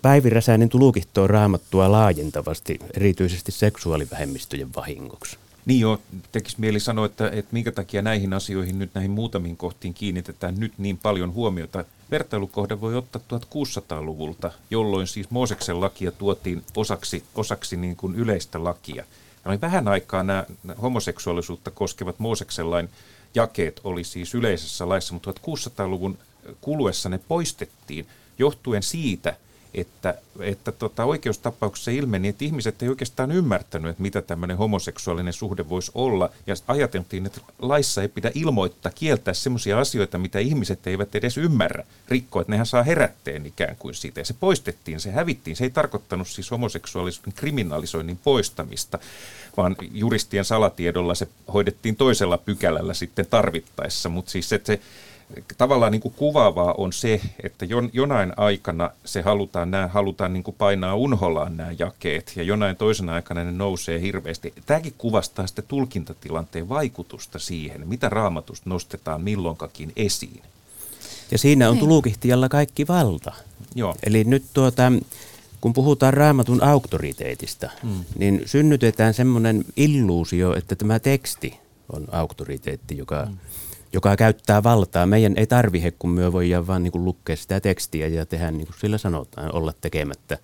Päivi 0.02 0.31
Räsänen 0.31 0.69
tulkittoo 0.69 1.26
raamattua 1.26 1.93
laajentavasti, 1.93 2.78
erityisesti 2.95 3.52
seksuaalivähemmistöjen 3.52 4.75
vahingoksi. 4.76 5.37
Niin 5.66 5.81
joo, 5.81 5.99
tekisi 6.33 6.57
mieli 6.61 6.81
sanoa, 6.81 7.07
että, 7.07 7.31
että 7.31 7.52
minkä 7.52 7.73
takia 7.73 8.02
näihin 8.02 8.33
asioihin 8.33 8.78
nyt 8.78 8.90
näihin 8.95 9.11
muutamiin 9.11 9.57
kohtiin 9.57 9.95
kiinnitetään 9.95 10.55
nyt 10.59 10.73
niin 10.78 10.99
paljon 10.99 11.35
huomiota. 11.35 11.85
Vertailukohde 12.10 12.80
voi 12.80 12.94
ottaa 12.94 13.22
1600-luvulta, 13.34 14.52
jolloin 14.70 15.06
siis 15.06 15.30
Mooseksen 15.30 15.80
lakia 15.80 16.12
tuotiin 16.12 16.64
osaksi, 16.76 17.25
osaksi 17.34 17.76
niin 17.76 17.96
kuin 17.96 18.14
yleistä 18.14 18.64
lakia. 18.64 19.04
Ja 19.44 19.50
oli 19.50 19.60
vähän 19.60 19.88
aikaa 19.88 20.22
nämä 20.22 20.44
homoseksuaalisuutta 20.82 21.70
koskevat 21.70 22.18
Mooseksen 22.18 22.70
lain 22.70 22.88
jakeet 23.34 23.80
oli 23.84 24.04
siis 24.04 24.34
yleisessä 24.34 24.88
laissa, 24.88 25.14
mutta 25.14 25.30
1600-luvun 25.30 26.18
kuluessa 26.60 27.08
ne 27.08 27.20
poistettiin 27.28 28.06
johtuen 28.38 28.82
siitä, 28.82 29.36
että, 29.76 30.14
että 30.40 30.73
tota, 30.73 31.04
oikeustapauksessa 31.04 31.90
ilmeni, 31.90 32.28
että 32.28 32.45
ihmiset 32.45 32.83
ei 32.83 32.88
oikeastaan 32.88 33.33
ymmärtänyt, 33.33 33.90
että 33.90 34.02
mitä 34.02 34.23
tämmöinen 34.23 34.56
homoseksuaalinen 34.56 35.33
suhde 35.33 35.68
voisi 35.68 35.90
olla. 35.95 36.30
Ja 36.47 36.54
ajateltiin, 36.68 37.26
että 37.26 37.40
laissa 37.59 38.02
ei 38.02 38.09
pidä 38.09 38.30
ilmoittaa, 38.35 38.92
kieltää 38.95 39.35
sellaisia 39.35 39.78
asioita, 39.78 40.18
mitä 40.18 40.38
ihmiset 40.38 40.87
eivät 40.87 41.14
edes 41.14 41.38
ymmärrä 41.38 41.85
rikkoa, 42.09 42.42
että 42.42 42.52
nehän 42.52 42.66
saa 42.66 42.83
herätteen 42.83 43.47
ikään 43.47 43.76
kuin 43.78 43.95
siitä. 43.95 44.21
Ja 44.21 44.25
se 44.25 44.35
poistettiin, 44.40 45.00
se 45.00 45.11
hävittiin. 45.11 45.56
Se 45.56 45.64
ei 45.64 45.71
tarkoittanut 45.71 46.28
siis 46.28 46.50
homoseksuaalisuuden 46.50 47.33
kriminalisoinnin 47.33 48.18
poistamista, 48.25 48.99
vaan 49.56 49.76
juristien 49.92 50.45
salatiedolla 50.45 51.14
se 51.14 51.28
hoidettiin 51.52 51.97
toisella 51.97 52.38
pykälällä 52.38 52.95
sitten 52.95 53.26
tarvittaessa. 53.30 54.09
Mutta 54.09 54.30
siis 54.30 54.52
että 54.52 54.66
se 54.66 54.80
tavallaan 55.59 55.92
niin 55.92 56.00
kuin 56.00 56.14
kuvaavaa 56.16 56.75
on 56.78 56.92
se, 56.92 57.21
että 57.42 57.64
jon, 57.64 57.90
jonain 57.92 58.33
aikana 58.37 58.90
se 59.04 59.23
halutaan, 59.23 59.71
nämä 59.71 59.88
halutaan 59.88 60.33
niin 60.33 60.42
kuin 60.42 60.54
painaa 60.59 60.95
unholaan 60.95 61.56
nämä 61.56 61.75
jakeet 61.78 62.33
ja 62.37 62.42
jonain 62.42 62.76
toisena 62.76 63.14
aikana 63.14 63.45
ne 63.45 63.52
nousee 63.52 64.00
hirveästi. 64.00 64.54
Tämäkin 64.66 64.95
kuvastaa 64.99 65.47
sitten 65.47 65.64
tulkintatilanteen 65.68 66.68
vaikutusta 66.68 67.38
siihen, 67.38 67.88
mitä 67.88 68.09
raamatusta 68.09 68.71
nostetaan 68.71 69.23
milloinkakin 69.23 69.92
esiin. 69.97 70.42
Ja 71.30 71.38
siinä 71.38 71.68
on 71.68 71.75
niin. 71.75 71.80
tulukihtijalla 71.80 72.49
kaikki 72.49 72.88
valta. 72.88 73.33
Joo. 73.75 73.95
Eli 74.06 74.25
nyt 74.25 74.45
tuota, 74.52 74.92
kun 75.61 75.73
puhutaan 75.73 76.14
raamatun 76.14 76.62
auktoriteetista, 76.62 77.71
mm. 77.83 78.04
niin 78.18 78.42
synnytetään 78.47 79.14
semmoinen 79.14 79.64
illuusio, 79.76 80.56
että 80.56 80.76
tämä 80.76 80.99
teksti 80.99 81.61
on 81.92 82.06
auktoriteetti, 82.12 82.97
joka... 82.97 83.26
Mm 83.30 83.37
joka 83.93 84.16
käyttää 84.16 84.62
valtaa. 84.62 85.07
Meidän 85.07 85.35
ei 85.37 85.47
tarvihe, 85.47 85.90
kun 85.90 86.11
me 86.11 86.33
voidaan 86.33 86.66
vaan 86.66 86.83
niin 86.83 87.05
lukea 87.05 87.37
sitä 87.37 87.61
tekstiä 87.61 88.07
ja 88.07 88.26
tehdä 88.26 88.50
niin 88.50 88.66
kuin 88.66 88.76
sillä 88.81 88.99
sanotaan, 88.99 89.55
olla 89.55 89.73
tekemättä, 89.81 90.38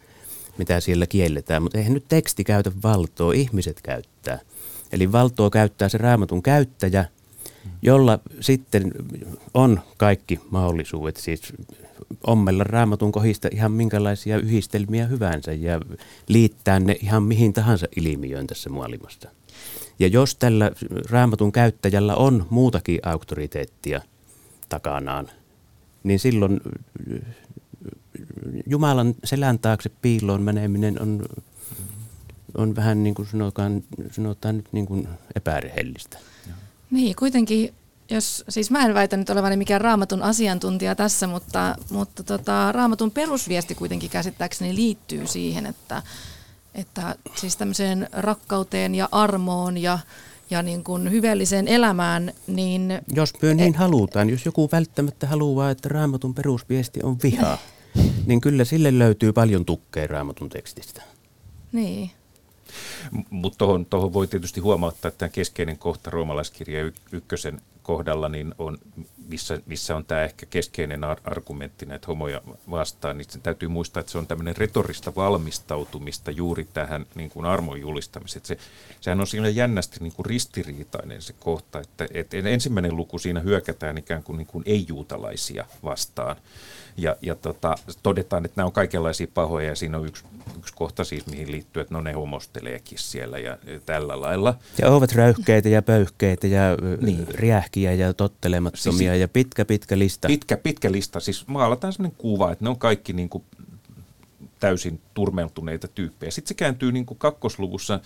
mitä 0.58 0.80
siellä 0.80 1.06
kielletään. 1.06 1.62
Mutta 1.62 1.78
eihän 1.78 1.94
nyt 1.94 2.04
teksti 2.08 2.44
käytä 2.44 2.70
valtoa, 2.82 3.32
ihmiset 3.32 3.80
käyttää. 3.82 4.38
Eli 4.92 5.12
valtoa 5.12 5.50
käyttää 5.50 5.88
se 5.88 5.98
raamatun 5.98 6.42
käyttäjä, 6.42 7.04
jolla 7.82 8.18
sitten 8.40 8.92
on 9.54 9.80
kaikki 9.96 10.40
mahdollisuudet, 10.50 11.16
siis 11.16 11.52
ommella 12.26 12.64
raamatun 12.64 13.12
kohista 13.12 13.48
ihan 13.52 13.72
minkälaisia 13.72 14.38
yhdistelmiä 14.38 15.06
hyvänsä 15.06 15.52
ja 15.52 15.80
liittää 16.28 16.80
ne 16.80 16.96
ihan 17.02 17.22
mihin 17.22 17.52
tahansa 17.52 17.86
ilmiöön 17.96 18.46
tässä 18.46 18.70
maailmassa. 18.70 19.28
Ja 20.02 20.08
jos 20.08 20.34
tällä 20.34 20.70
raamatun 21.10 21.52
käyttäjällä 21.52 22.14
on 22.14 22.46
muutakin 22.50 23.00
auktoriteettia 23.02 24.00
takanaan, 24.68 25.28
niin 26.02 26.18
silloin 26.18 26.60
Jumalan 28.66 29.14
selän 29.24 29.58
taakse 29.58 29.90
piiloon 30.02 30.42
meneminen 30.42 31.02
on, 31.02 31.22
on 32.54 32.76
vähän 32.76 33.02
niin 33.02 33.14
kuin 33.14 33.28
sanotaan, 33.28 33.82
sanotaan 34.10 34.56
nyt 34.56 34.68
niin 34.72 34.86
kuin 34.86 35.08
epärehellistä. 35.36 36.18
Niin, 36.90 37.16
kuitenkin 37.16 37.74
jos, 38.10 38.44
siis 38.48 38.70
mä 38.70 38.86
en 38.86 38.94
väitä 38.94 39.16
nyt 39.16 39.30
olevani 39.30 39.56
mikään 39.56 39.80
raamatun 39.80 40.22
asiantuntija 40.22 40.94
tässä, 40.94 41.26
mutta, 41.26 41.76
mutta 41.90 42.22
tota, 42.22 42.72
raamatun 42.72 43.10
perusviesti 43.10 43.74
kuitenkin 43.74 44.10
käsittääkseni 44.10 44.74
liittyy 44.74 45.26
siihen, 45.26 45.66
että, 45.66 46.02
että 46.74 47.14
siis 47.34 47.56
tämmöiseen 47.56 48.08
rakkauteen 48.12 48.94
ja 48.94 49.08
armoon 49.12 49.78
ja, 49.78 49.98
ja 50.50 50.62
niin 50.62 50.84
kuin 50.84 51.10
hyveelliseen 51.10 51.68
elämään, 51.68 52.32
niin... 52.46 53.00
Jos 53.14 53.32
myö 53.42 53.54
niin 53.54 53.74
halutaan, 53.74 54.30
jos 54.30 54.46
joku 54.46 54.68
välttämättä 54.72 55.26
haluaa, 55.26 55.70
että 55.70 55.88
raamatun 55.88 56.34
perusviesti 56.34 57.00
on 57.02 57.16
viha, 57.22 57.58
niin 58.26 58.40
kyllä 58.40 58.64
sille 58.64 58.98
löytyy 58.98 59.32
paljon 59.32 59.64
tukkeja 59.64 60.06
raamatun 60.06 60.48
tekstistä. 60.48 61.02
Niin. 61.72 62.10
Mutta 63.30 63.58
tuohon 63.90 64.12
voi 64.12 64.26
tietysti 64.26 64.60
huomauttaa, 64.60 65.08
että 65.08 65.18
tämä 65.18 65.28
keskeinen 65.28 65.78
kohta 65.78 66.10
roomalaiskirja 66.10 66.90
ykkösen 67.12 67.60
kohdalla 67.82 68.28
niin 68.28 68.54
on, 68.58 68.78
missä, 69.28 69.60
missä 69.66 69.96
on 69.96 70.04
tämä 70.04 70.22
ehkä 70.22 70.46
keskeinen 70.46 71.04
argumentti 71.04 71.86
näitä 71.86 72.06
homoja 72.06 72.40
vastaan, 72.70 73.18
niin 73.18 73.30
sen 73.30 73.42
täytyy 73.42 73.68
muistaa, 73.68 74.00
että 74.00 74.12
se 74.12 74.18
on 74.18 74.26
tämmöinen 74.26 74.56
retorista 74.56 75.14
valmistautumista 75.14 76.30
juuri 76.30 76.68
tähän 76.72 77.06
niin 77.14 77.30
kuin 77.30 77.46
armon 77.46 77.80
julistamiseen. 77.80 78.44
Se, 78.44 78.58
sehän 79.00 79.20
on 79.20 79.26
siinä 79.26 79.48
jännästi 79.48 79.96
niin 80.00 80.12
kuin 80.12 80.26
ristiriitainen 80.26 81.22
se 81.22 81.32
kohta, 81.32 81.80
että, 81.80 82.06
että 82.14 82.36
ensimmäinen 82.36 82.96
luku 82.96 83.18
siinä 83.18 83.40
hyökätään 83.40 83.98
ikään 83.98 84.22
kuin, 84.22 84.36
niin 84.36 84.46
kuin 84.46 84.64
ei-juutalaisia 84.66 85.66
vastaan 85.84 86.36
ja, 86.96 87.16
ja 87.22 87.34
tota, 87.34 87.74
todetaan, 88.02 88.44
että 88.44 88.54
nämä 88.56 88.66
on 88.66 88.72
kaikenlaisia 88.72 89.26
pahoja 89.34 89.68
ja 89.68 89.76
siinä 89.76 89.98
on 89.98 90.06
yksi, 90.06 90.24
yksi 90.58 90.74
kohta 90.74 91.04
siis, 91.04 91.26
mihin 91.26 91.52
liittyy, 91.52 91.80
että 91.80 91.94
no 91.94 92.00
ne 92.00 92.12
homosteleekin 92.12 92.98
siellä 92.98 93.38
ja, 93.38 93.58
ja 93.66 93.80
tällä 93.86 94.20
lailla. 94.20 94.54
Ja 94.78 94.90
ovat 94.90 95.12
räyhkeitä 95.12 95.68
ja 95.68 95.82
pöyhkeitä 95.82 96.46
ja 96.46 96.76
niin. 97.00 97.26
riähkiä 97.28 97.92
ja 97.92 98.14
tottelemattomia 98.14 99.10
siis, 99.10 99.20
ja 99.20 99.28
pitkä 99.28 99.64
pitkä 99.64 99.98
lista. 99.98 100.28
Pitkä 100.28 100.56
pitkä 100.56 100.92
lista, 100.92 101.20
siis 101.20 101.46
maalataan 101.46 101.92
sellainen 101.92 102.18
kuva, 102.18 102.52
että 102.52 102.64
ne 102.64 102.68
on 102.68 102.78
kaikki 102.78 103.12
niin 103.12 103.28
kuin 103.28 103.44
täysin 104.60 105.00
turmeltuneita 105.14 105.88
tyyppejä. 105.88 106.30
Sitten 106.30 106.48
se 106.48 106.54
kääntyy 106.54 106.92
niin 106.92 107.06
kuin 107.06 107.18
kakkosluvussa 107.18 108.00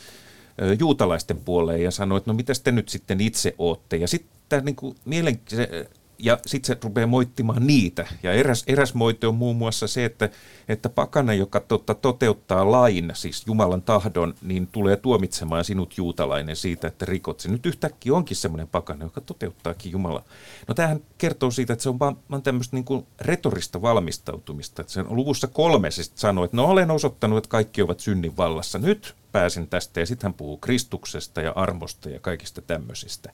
juutalaisten 0.79 1.39
puoleen 1.39 1.83
ja 1.83 1.91
sanoo, 1.91 2.19
että 2.19 2.31
no 2.31 2.37
mitä 2.37 2.53
te 2.65 2.73
nyt 2.73 2.89
sitten 2.89 3.21
itse 3.21 3.55
ootte. 3.59 3.97
Ja 3.97 4.09
sitten 4.09 4.65
niin 4.65 4.77
kuin 4.77 4.97
mielen, 5.05 5.41
se, 5.49 5.89
ja 6.19 6.39
sitten 6.47 6.67
se 6.67 6.81
rupeaa 6.85 7.07
moittimaan 7.07 7.67
niitä. 7.67 8.07
Ja 8.23 8.33
eräs, 8.33 8.65
eräs 8.67 8.95
moite 8.95 9.27
on 9.27 9.35
muun 9.35 9.57
muassa 9.57 9.87
se, 9.87 10.05
että, 10.05 10.31
että 10.69 10.89
pakana, 10.89 11.35
joka 11.35 11.61
totta, 11.61 11.95
toteuttaa 11.95 12.71
lain, 12.71 13.13
siis 13.15 13.47
Jumalan 13.47 13.83
tahdon, 13.83 14.35
niin 14.43 14.67
tulee 14.67 14.97
tuomitsemaan 14.97 15.65
sinut 15.65 15.99
juutalainen 15.99 16.57
siitä, 16.57 16.89
että 16.89 17.07
rikot 17.07 17.41
se. 17.41 17.49
Nyt 17.49 17.67
yhtäkkiä 17.67 18.15
onkin 18.15 18.37
semmoinen 18.37 18.69
pakana, 18.69 19.05
joka 19.05 19.21
toteuttaakin 19.21 19.93
Jumala. 19.93 20.25
No 20.69 20.75
tämähän 20.75 21.01
kertoo 21.19 21.51
siitä, 21.51 21.73
että 21.73 21.83
se 21.83 21.89
on 21.89 21.99
vaan, 21.99 22.17
tämmöistä 22.43 22.77
niin 22.77 22.85
kuin 22.85 23.07
retorista 23.21 23.83
valmistautumista. 23.83 24.83
Että 24.83 24.93
sen 24.93 25.07
luvussa 25.09 25.47
kolme 25.47 25.91
se 25.91 26.03
sanoo, 26.15 26.45
että 26.45 26.57
no 26.57 26.65
olen 26.65 26.91
osoittanut, 26.91 27.39
että 27.39 27.49
kaikki 27.49 27.83
ovat 27.83 28.01
synnin 28.01 28.37
vallassa. 28.37 28.79
Nyt 28.79 29.15
pääsin 29.33 29.69
tästä 29.69 30.01
ja 30.01 30.07
sitten 30.07 30.29
hän 30.29 30.35
puhuu 30.35 30.57
Kristuksesta 30.57 31.41
ja 31.41 31.53
armosta 31.57 32.11
ja 32.11 32.21
kaikista 32.21 32.63
tämmöisistä 32.63 33.33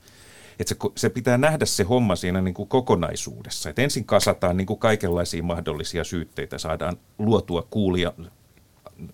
että 0.59 0.75
se, 0.75 0.76
se 0.97 1.09
pitää 1.09 1.38
nähdä 1.38 1.66
se 1.66 1.85
homma 1.85 2.16
siinä 2.16 2.40
niin 2.40 2.54
kuin 2.54 2.68
kokonaisuudessa. 2.68 3.71
Et 3.71 3.78
ensin 3.78 4.04
kasataan 4.04 4.56
niin 4.56 4.66
kuin 4.66 4.78
kaikenlaisia 4.78 5.42
mahdollisia 5.42 6.04
syytteitä, 6.04 6.59
saadaan 6.59 6.97
luotua 7.18 7.66
kuulia, 7.71 8.12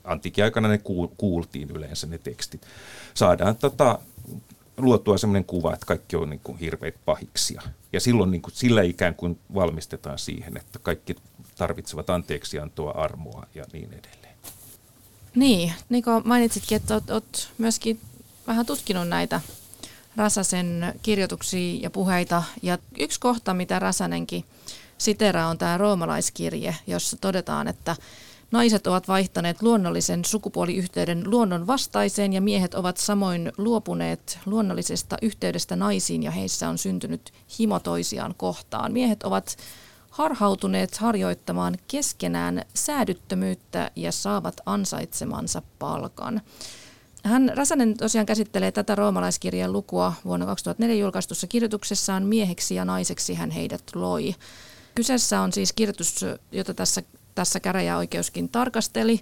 antiikin 0.04 0.44
aikana 0.44 0.68
ne 0.68 0.80
kuultiin 1.16 1.70
yleensä 1.70 2.06
ne 2.06 2.18
tekstit. 2.18 2.66
Saadaan 3.14 3.56
tota, 3.56 3.98
luotua 4.76 5.18
sellainen 5.18 5.44
kuva, 5.44 5.74
että 5.74 5.86
kaikki 5.86 6.16
on 6.16 6.30
niin 6.30 6.40
kuin 6.44 6.58
hirveitä 6.58 6.98
pahiksia. 7.04 7.62
Ja 7.92 8.00
silloin 8.00 8.30
niin 8.30 8.42
kuin, 8.42 8.54
sillä 8.54 8.82
ikään 8.82 9.14
kuin 9.14 9.38
valmistetaan 9.54 10.18
siihen, 10.18 10.56
että 10.56 10.78
kaikki 10.78 11.16
tarvitsevat 11.56 12.10
anteeksiantoa, 12.10 12.90
armoa 12.90 13.46
ja 13.54 13.64
niin 13.72 13.88
edelleen. 13.92 14.34
Niin, 15.34 15.72
Niko 15.88 16.20
mainitsitkin, 16.20 16.76
että 16.76 16.94
olet 17.10 17.48
myöskin 17.58 18.00
vähän 18.46 18.66
tutkinut 18.66 19.08
näitä 19.08 19.40
Rasasen 20.18 20.94
kirjoituksia 21.02 21.80
ja 21.82 21.90
puheita. 21.90 22.42
Ja 22.62 22.78
yksi 22.98 23.20
kohta, 23.20 23.54
mitä 23.54 23.78
Rasanenkin 23.78 24.44
siteraa, 24.98 25.48
on 25.48 25.58
tämä 25.58 25.78
roomalaiskirje, 25.78 26.76
jossa 26.86 27.16
todetaan, 27.20 27.68
että 27.68 27.96
Naiset 28.50 28.86
ovat 28.86 29.08
vaihtaneet 29.08 29.62
luonnollisen 29.62 30.24
sukupuoliyhteyden 30.24 31.30
luonnon 31.30 31.66
vastaiseen 31.66 32.32
ja 32.32 32.40
miehet 32.40 32.74
ovat 32.74 32.96
samoin 32.96 33.52
luopuneet 33.58 34.38
luonnollisesta 34.46 35.16
yhteydestä 35.22 35.76
naisiin 35.76 36.22
ja 36.22 36.30
heissä 36.30 36.68
on 36.68 36.78
syntynyt 36.78 37.32
himo 37.58 37.80
toisiaan 37.80 38.34
kohtaan. 38.36 38.92
Miehet 38.92 39.22
ovat 39.22 39.56
harhautuneet 40.10 40.96
harjoittamaan 40.96 41.74
keskenään 41.88 42.62
säädyttömyyttä 42.74 43.90
ja 43.96 44.12
saavat 44.12 44.60
ansaitsemansa 44.66 45.62
palkan. 45.78 46.40
Hän 47.28 47.52
Räsänen 47.54 47.96
tosiaan 47.96 48.26
käsittelee 48.26 48.72
tätä 48.72 48.94
roomalaiskirjan 48.94 49.72
lukua 49.72 50.12
vuonna 50.24 50.46
2004 50.46 51.02
julkaistussa 51.02 51.46
kirjoituksessaan 51.46 52.26
Mieheksi 52.26 52.74
ja 52.74 52.84
naiseksi 52.84 53.34
hän 53.34 53.50
heidät 53.50 53.82
loi. 53.94 54.34
Kyseessä 54.94 55.40
on 55.40 55.52
siis 55.52 55.72
kirjoitus, 55.72 56.24
jota 56.52 56.74
tässä, 56.74 57.02
tässä 57.34 57.60
käräjäoikeuskin 57.60 58.48
tarkasteli, 58.48 59.20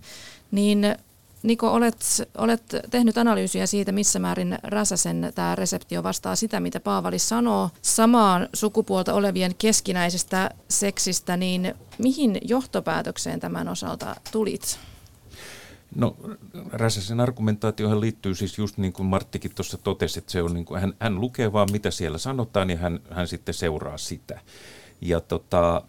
niin 0.50 0.96
Niko, 1.42 1.72
olet, 1.72 2.04
olet 2.38 2.62
tehnyt 2.90 3.18
analyysiä 3.18 3.66
siitä, 3.66 3.92
missä 3.92 4.18
määrin 4.18 4.58
Räsäsen 4.62 5.32
tämä 5.34 5.54
reseptio 5.54 6.02
vastaa 6.02 6.36
sitä, 6.36 6.60
mitä 6.60 6.80
Paavali 6.80 7.18
sanoo 7.18 7.70
samaan 7.82 8.48
sukupuolta 8.52 9.14
olevien 9.14 9.54
keskinäisestä 9.54 10.50
seksistä, 10.68 11.36
niin 11.36 11.74
mihin 11.98 12.38
johtopäätökseen 12.42 13.40
tämän 13.40 13.68
osalta 13.68 14.16
tulit? 14.32 14.78
No 15.96 16.16
Räsäsen 16.72 17.20
argumentaatiohan 17.20 18.00
liittyy 18.00 18.34
siis 18.34 18.58
just 18.58 18.78
niin 18.78 18.92
kuin 18.92 19.06
Marttikin 19.06 19.54
tuossa 19.54 19.78
totesi, 19.78 20.18
että 20.18 20.32
se 20.32 20.42
on 20.42 20.54
niin 20.54 20.64
kuin, 20.64 20.80
hän, 20.80 20.92
hän 21.00 21.20
lukee 21.20 21.52
vaan 21.52 21.68
mitä 21.72 21.90
siellä 21.90 22.18
sanotaan 22.18 22.70
ja 22.70 22.76
hän, 22.76 23.00
hän 23.10 23.28
sitten 23.28 23.54
seuraa 23.54 23.98
sitä. 23.98 24.40
Ja 25.00 25.20
tota, 25.20 25.82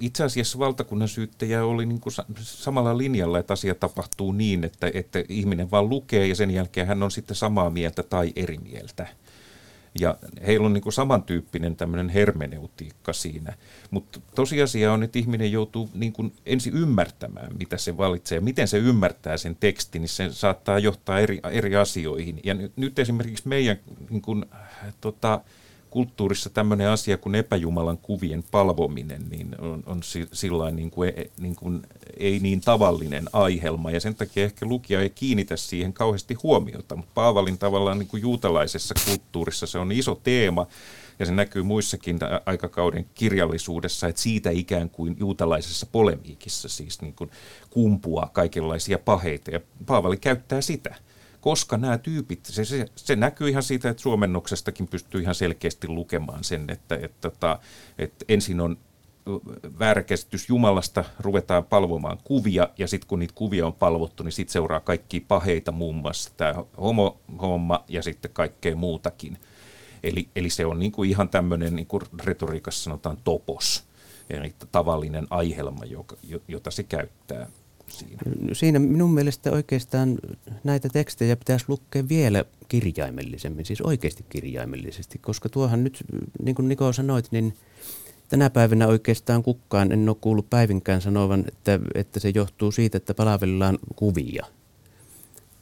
itse 0.00 0.24
asiassa 0.24 0.58
valtakunnan 0.58 1.08
syyttäjä 1.08 1.64
oli 1.64 1.86
niin 1.86 2.00
kuin 2.00 2.12
samalla 2.40 2.98
linjalla, 2.98 3.38
että 3.38 3.52
asia 3.52 3.74
tapahtuu 3.74 4.32
niin, 4.32 4.64
että, 4.64 4.90
että 4.94 5.24
ihminen 5.28 5.70
vaan 5.70 5.88
lukee 5.88 6.26
ja 6.26 6.34
sen 6.34 6.50
jälkeen 6.50 6.86
hän 6.86 7.02
on 7.02 7.10
sitten 7.10 7.36
samaa 7.36 7.70
mieltä 7.70 8.02
tai 8.02 8.32
eri 8.36 8.58
mieltä. 8.58 9.06
Ja 10.00 10.16
heillä 10.46 10.66
on 10.66 10.72
niin 10.72 10.82
kuin 10.82 10.92
samantyyppinen 10.92 11.76
tämmöinen 11.76 12.08
hermeneutiikka 12.08 13.12
siinä. 13.12 13.54
Mutta 13.90 14.20
tosiasia 14.34 14.92
on, 14.92 15.02
että 15.02 15.18
ihminen 15.18 15.52
joutuu 15.52 15.90
niin 15.94 16.12
kuin 16.12 16.32
ensin 16.46 16.74
ymmärtämään, 16.76 17.56
mitä 17.58 17.76
se 17.76 17.96
valitsee. 17.96 18.40
Miten 18.40 18.68
se 18.68 18.78
ymmärtää 18.78 19.36
sen 19.36 19.56
tekstin, 19.56 20.02
niin 20.02 20.08
se 20.08 20.32
saattaa 20.32 20.78
johtaa 20.78 21.20
eri, 21.20 21.40
eri 21.50 21.76
asioihin. 21.76 22.40
Ja 22.44 22.54
nyt, 22.54 22.76
nyt 22.76 22.98
esimerkiksi 22.98 23.48
meidän 23.48 23.76
niin 24.10 24.22
kuin, 24.22 24.44
tota, 25.00 25.40
kulttuurissa 25.96 26.50
tämmöinen 26.50 26.88
asia 26.88 27.16
kuin 27.16 27.34
epäjumalan 27.34 27.98
kuvien 27.98 28.44
palvominen 28.50 29.28
niin 29.30 29.60
on, 29.60 29.82
on 29.86 30.00
sillä 30.32 30.70
niin 30.70 30.90
kuin, 30.90 31.12
e, 31.16 31.24
niin 31.38 31.56
kuin, 31.56 31.82
ei 32.16 32.38
niin 32.38 32.60
tavallinen 32.60 33.24
aihelma. 33.32 33.90
Ja 33.90 34.00
sen 34.00 34.14
takia 34.14 34.44
ehkä 34.44 34.66
lukija 34.66 35.00
ei 35.00 35.10
kiinnitä 35.10 35.56
siihen 35.56 35.92
kauheasti 35.92 36.34
huomiota, 36.34 36.96
mutta 36.96 37.12
Paavalin 37.14 37.58
tavallaan 37.58 37.98
niin 37.98 38.08
kuin 38.08 38.20
juutalaisessa 38.20 38.94
kulttuurissa 39.06 39.66
se 39.66 39.78
on 39.78 39.92
iso 39.92 40.20
teema. 40.22 40.66
Ja 41.18 41.26
se 41.26 41.32
näkyy 41.32 41.62
muissakin 41.62 42.18
aikakauden 42.46 43.06
kirjallisuudessa, 43.14 44.08
että 44.08 44.22
siitä 44.22 44.50
ikään 44.50 44.90
kuin 44.90 45.16
juutalaisessa 45.18 45.86
polemiikissa 45.92 46.68
siis 46.68 47.02
niin 47.02 47.14
kuin 47.14 47.30
kumpuaa 47.70 48.30
kaikenlaisia 48.32 48.98
paheita. 48.98 49.50
Ja 49.50 49.60
Paavali 49.86 50.16
käyttää 50.16 50.60
sitä 50.60 50.94
koska 51.46 51.76
nämä 51.76 51.98
tyypit, 51.98 52.40
se, 52.46 52.64
se, 52.64 52.86
se 52.96 53.16
näkyy 53.16 53.48
ihan 53.48 53.62
siitä, 53.62 53.90
että 53.90 54.02
suomennoksestakin 54.02 54.88
pystyy 54.88 55.20
ihan 55.20 55.34
selkeästi 55.34 55.88
lukemaan 55.88 56.44
sen, 56.44 56.64
että, 56.68 56.94
että, 56.94 57.28
että, 57.28 57.58
että 57.98 58.24
ensin 58.28 58.60
on 58.60 58.78
väärä 59.78 60.04
Jumalasta, 60.48 61.04
ruvetaan 61.20 61.64
palvomaan 61.64 62.18
kuvia, 62.24 62.68
ja 62.78 62.88
sitten 62.88 63.08
kun 63.08 63.18
niitä 63.18 63.34
kuvia 63.34 63.66
on 63.66 63.72
palvottu, 63.72 64.22
niin 64.22 64.32
sitten 64.32 64.52
seuraa 64.52 64.80
kaikki 64.80 65.20
paheita, 65.20 65.72
muun 65.72 65.94
muassa 65.94 66.30
tämä 66.36 66.54
homo-homma 66.80 67.84
ja 67.88 68.02
sitten 68.02 68.30
kaikkea 68.30 68.76
muutakin. 68.76 69.38
Eli, 70.02 70.28
eli 70.36 70.50
se 70.50 70.66
on 70.66 70.78
niinku 70.78 71.02
ihan 71.02 71.28
tämmöinen, 71.28 71.76
niin 71.76 71.86
kuin 71.86 72.02
retoriikassa 72.24 72.84
sanotaan, 72.84 73.18
topos, 73.24 73.84
eli 74.30 74.54
tavallinen 74.72 75.26
aihelma, 75.30 75.84
joka, 75.84 76.16
jota 76.48 76.70
se 76.70 76.82
käyttää 76.82 77.46
siinä? 77.98 78.22
Siinä 78.52 78.78
minun 78.78 79.14
mielestä 79.14 79.50
oikeastaan 79.50 80.18
näitä 80.64 80.88
tekstejä 80.88 81.36
pitäisi 81.36 81.64
lukea 81.68 82.08
vielä 82.08 82.44
kirjaimellisemmin, 82.68 83.66
siis 83.66 83.80
oikeasti 83.80 84.24
kirjaimellisesti, 84.28 85.18
koska 85.18 85.48
tuohan 85.48 85.84
nyt, 85.84 86.04
niin 86.42 86.54
kuin 86.54 86.68
Niko 86.68 86.92
sanoit, 86.92 87.28
niin 87.30 87.54
tänä 88.28 88.50
päivänä 88.50 88.86
oikeastaan 88.86 89.42
kukaan 89.42 89.92
en 89.92 90.08
ole 90.08 90.16
kuullut 90.20 90.50
päivinkään 90.50 91.02
sanovan, 91.02 91.44
että, 91.48 91.80
että 91.94 92.20
se 92.20 92.32
johtuu 92.34 92.72
siitä, 92.72 92.96
että 92.96 93.14
palvellaan 93.14 93.78
kuvia. 93.96 94.46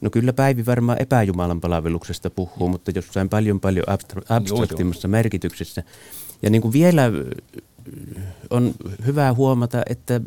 No 0.01 0.09
kyllä 0.09 0.33
Päivi 0.33 0.65
varmaan 0.65 1.01
epäjumalan 1.01 1.61
palveluksesta 1.61 2.29
puhuu, 2.29 2.69
mutta 2.69 2.91
jossain 2.95 3.29
paljon 3.29 3.59
paljon 3.59 3.85
abstraktimmassa 4.29 5.07
merkityksessä. 5.07 5.83
Ja 6.41 6.49
niin 6.49 6.61
kuin 6.61 6.73
vielä 6.73 7.11
on 8.49 8.73
hyvä 9.05 9.33
huomata, 9.33 9.83
että 9.89 10.21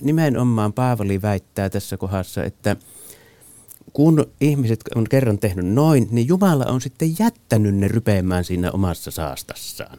nimenomaan 0.00 0.72
Paavali 0.72 1.22
väittää 1.22 1.70
tässä 1.70 1.96
kohdassa, 1.96 2.44
että 2.44 2.76
kun 3.92 4.26
ihmiset 4.40 4.80
on 4.94 5.04
kerran 5.10 5.38
tehnyt 5.38 5.66
noin, 5.66 6.08
niin 6.10 6.28
Jumala 6.28 6.64
on 6.64 6.80
sitten 6.80 7.14
jättänyt 7.18 7.74
ne 7.74 7.88
rypeämään 7.88 8.44
siinä 8.44 8.70
omassa 8.70 9.10
saastassaan. 9.10 9.98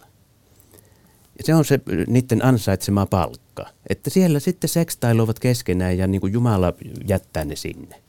Ja 1.37 1.43
se 1.43 1.55
on 1.55 1.65
se 1.65 1.79
niiden 2.07 2.45
ansaitsema 2.45 3.05
palkka. 3.05 3.65
Että 3.89 4.09
siellä 4.09 4.39
sitten 4.39 4.69
sekstailuvat 4.69 5.39
keskenään 5.39 5.97
ja 5.97 6.07
niin 6.07 6.21
kuin 6.21 6.33
Jumala 6.33 6.73
jättää 7.07 7.45
ne 7.45 7.55
sinne 7.55 8.00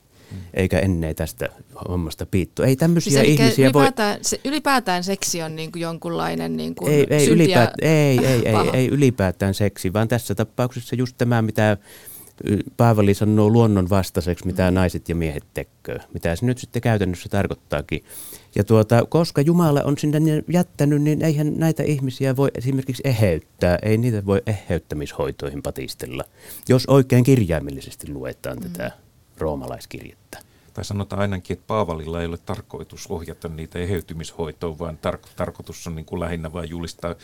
eikä 0.54 0.78
ennen 0.78 1.14
tästä 1.14 1.48
hommasta 1.88 2.26
piittu. 2.26 2.62
Ei 2.62 2.76
tämmöisiä 2.76 3.24
siis 3.24 3.40
ihmisiä 3.40 3.66
ylipäätään, 3.66 4.14
voi... 4.14 4.24
Se, 4.24 4.40
ylipäätään 4.44 5.04
seksi 5.04 5.42
on 5.42 5.56
niin 5.56 5.72
kuin 5.72 5.82
jonkunlainen 5.82 6.56
niin 6.56 6.74
kuin 6.74 6.92
ei, 6.92 7.06
ei, 7.10 7.28
ylipäätään, 7.28 7.74
ei, 7.82 8.18
ei, 8.26 8.48
ei, 8.48 8.70
ei 8.72 8.88
ylipäätään 8.88 9.54
seksi, 9.54 9.92
vaan 9.92 10.08
tässä 10.08 10.34
tapauksessa 10.34 10.96
just 10.96 11.14
tämä, 11.18 11.42
mitä 11.42 11.76
Paavali 12.76 13.14
sanoo 13.14 13.50
luonnon 13.50 13.90
vastaiseksi, 13.90 14.46
mitä 14.46 14.70
mm. 14.70 14.74
naiset 14.74 15.08
ja 15.08 15.14
miehet 15.14 15.44
tekee, 15.54 15.98
mitä 16.14 16.36
se 16.36 16.46
nyt 16.46 16.58
sitten 16.58 16.82
käytännössä 16.82 17.28
tarkoittaakin. 17.28 18.04
Ja 18.54 18.64
tuota, 18.64 19.06
koska 19.08 19.40
Jumala 19.40 19.82
on 19.82 19.98
sinne 19.98 20.18
jättänyt, 20.48 21.02
niin 21.02 21.22
eihän 21.22 21.52
näitä 21.56 21.82
ihmisiä 21.82 22.36
voi 22.36 22.50
esimerkiksi 22.54 23.02
eheyttää, 23.06 23.78
ei 23.82 23.98
niitä 23.98 24.26
voi 24.26 24.42
eheyttämishoitoihin 24.46 25.62
patistella, 25.62 26.24
jos 26.68 26.86
oikein 26.86 27.24
kirjaimellisesti 27.24 28.12
luetaan 28.12 28.56
mm. 28.56 28.62
tätä 28.62 28.92
roomalaiskirjettä. 29.42 30.38
Tai 30.74 30.84
sanotaan 30.84 31.22
ainakin, 31.22 31.54
että 31.54 31.66
Paavalilla 31.66 32.20
ei 32.20 32.26
ole 32.26 32.38
tarkoitus 32.38 33.06
ohjata 33.06 33.48
niitä 33.48 33.78
eheytymishoitoon, 33.78 34.78
vaan 34.78 34.98
tar- 35.06 35.28
tarkoitus 35.36 35.86
on 35.86 35.94
niin 35.94 36.04
kuin 36.04 36.20
lähinnä 36.20 36.52
vain 36.52 36.70
julistaa, 36.70 37.14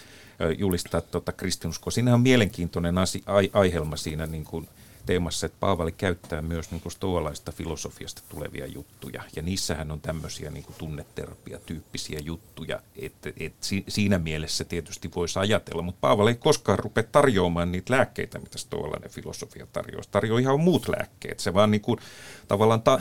julistaa 0.58 1.00
tota 1.00 1.32
kristinuskoa. 1.32 1.90
Siinä 1.90 2.14
on 2.14 2.20
mielenkiintoinen 2.20 2.98
asi- 2.98 3.22
ai- 3.26 3.50
aihelma 3.52 3.96
siinä 3.96 4.26
niin 4.26 4.44
kuin 4.44 4.68
teemassa, 5.08 5.46
että 5.46 5.56
Paavali 5.60 5.92
käyttää 5.92 6.42
myös 6.42 6.70
niin 6.70 6.82
stoalaista 6.88 7.52
filosofiasta 7.52 8.22
tulevia 8.28 8.66
juttuja, 8.66 9.22
ja 9.36 9.42
niissähän 9.42 9.90
on 9.90 10.00
tämmöisiä 10.00 10.50
niin 10.50 10.64
tunneterapia-tyyppisiä 10.78 12.18
juttuja, 12.24 12.80
että 12.96 13.32
et 13.40 13.54
siinä 13.88 14.18
mielessä 14.18 14.64
tietysti 14.64 15.10
voisi 15.16 15.38
ajatella, 15.38 15.82
mutta 15.82 15.98
Paavali 16.00 16.30
ei 16.30 16.36
koskaan 16.36 16.78
rupea 16.78 17.02
tarjoamaan 17.02 17.72
niitä 17.72 17.94
lääkkeitä, 17.94 18.38
mitä 18.38 18.58
stoalainen 18.58 19.10
filosofia 19.10 19.66
tarjoaa. 19.72 20.02
Se 20.02 20.10
tarjoaa 20.10 20.40
ihan 20.40 20.60
muut 20.60 20.88
lääkkeet, 20.88 21.40
se 21.40 21.54
vaan 21.54 21.70
niin 21.70 21.80
kuin, 21.80 21.98
tavallaan 22.48 22.82
ta- 22.82 23.00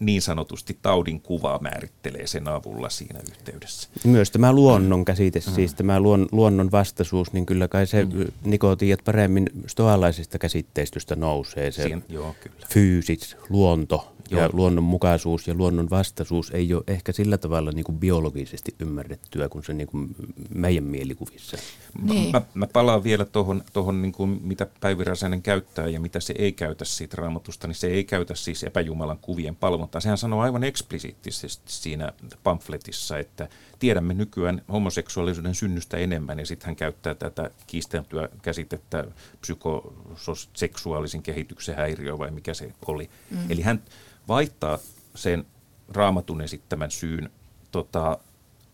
niin 0.00 0.22
sanotusti 0.22 0.78
taudin 0.82 1.20
kuvaa 1.20 1.58
määrittelee 1.58 2.26
sen 2.26 2.48
avulla 2.48 2.90
siinä 2.90 3.20
yhteydessä. 3.30 3.88
Myös 4.04 4.30
tämä 4.30 4.52
luonnon 4.52 5.04
käsite, 5.04 5.40
mm. 5.46 5.54
siis 5.54 5.74
tämä 5.74 6.00
luon, 6.00 6.28
luonnon 6.32 6.70
vastaisuus, 6.70 7.32
niin 7.32 7.46
kyllä 7.46 7.68
kai 7.68 7.86
se 7.86 8.04
mm. 8.04 8.26
Niko 8.44 8.76
tiedät 8.76 9.04
paremmin 9.04 9.50
stoalaisista 9.66 10.38
käsitteistöstä 10.38 11.16
nousee. 11.16 11.70
Se 11.70 11.82
Siin, 11.82 12.04
joo, 12.08 12.34
kyllä. 12.42 12.66
fyysis, 12.68 13.36
luonto 13.48 14.12
Joo. 14.30 14.42
ja 14.42 14.50
luonnonmukaisuus 14.52 15.48
ja 15.48 15.54
luonnon 15.54 15.90
vastaisuus 15.90 16.50
ei 16.50 16.74
ole 16.74 16.84
ehkä 16.86 17.12
sillä 17.12 17.38
tavalla 17.38 17.70
niin 17.72 17.84
kuin 17.84 17.98
biologisesti 17.98 18.74
ymmärrettyä 18.78 19.48
kuin 19.48 19.64
se 19.64 19.72
niin 19.72 19.86
kuin 19.86 20.14
meidän 20.54 20.84
mielikuvissa. 20.84 21.56
Niin. 22.02 22.32
Mä, 22.32 22.42
mä 22.54 22.66
palaan 22.66 23.04
vielä 23.04 23.24
tuohon, 23.24 23.62
tohon 23.72 24.02
niin 24.02 24.12
kuin 24.12 24.40
mitä 24.42 24.66
Päivi 24.80 25.04
Räsänen 25.04 25.42
käyttää 25.42 25.88
ja 25.88 26.00
mitä 26.00 26.20
se 26.20 26.34
ei 26.38 26.52
käytä 26.52 26.84
siitä 26.84 27.16
raamatusta, 27.16 27.66
niin 27.66 27.74
se 27.74 27.86
ei 27.86 28.04
käytä 28.04 28.34
siis 28.34 28.64
epäjumalan 28.64 29.18
kuvien 29.18 29.56
palvelua 29.56 29.88
palvontaa. 29.90 30.00
Sehän 30.00 30.18
sanoo 30.18 30.40
aivan 30.40 30.64
eksplisiittisesti 30.64 31.72
siinä 31.72 32.12
pamfletissa, 32.42 33.18
että 33.18 33.48
tiedämme 33.78 34.14
nykyään 34.14 34.62
homoseksuaalisuuden 34.68 35.54
synnystä 35.54 35.96
enemmän, 35.96 36.38
ja 36.38 36.46
sitten 36.46 36.66
hän 36.66 36.76
käyttää 36.76 37.14
tätä 37.14 37.50
kiisteltyä 37.66 38.28
käsitettä 38.42 39.04
psykoseksuaalisen 39.40 41.22
kehityksen 41.22 41.76
häiriö, 41.76 42.18
vai 42.18 42.30
mikä 42.30 42.54
se 42.54 42.72
oli. 42.86 43.10
Mm. 43.30 43.50
Eli 43.50 43.62
hän 43.62 43.82
vaihtaa 44.28 44.78
sen 45.14 45.46
raamatun 45.88 46.40
esittämän 46.40 46.90
syyn 46.90 47.30
tota, 47.70 48.18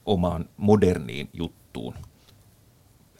omaan 0.05 0.49
moderniin 0.57 1.29
juttuun 1.33 1.95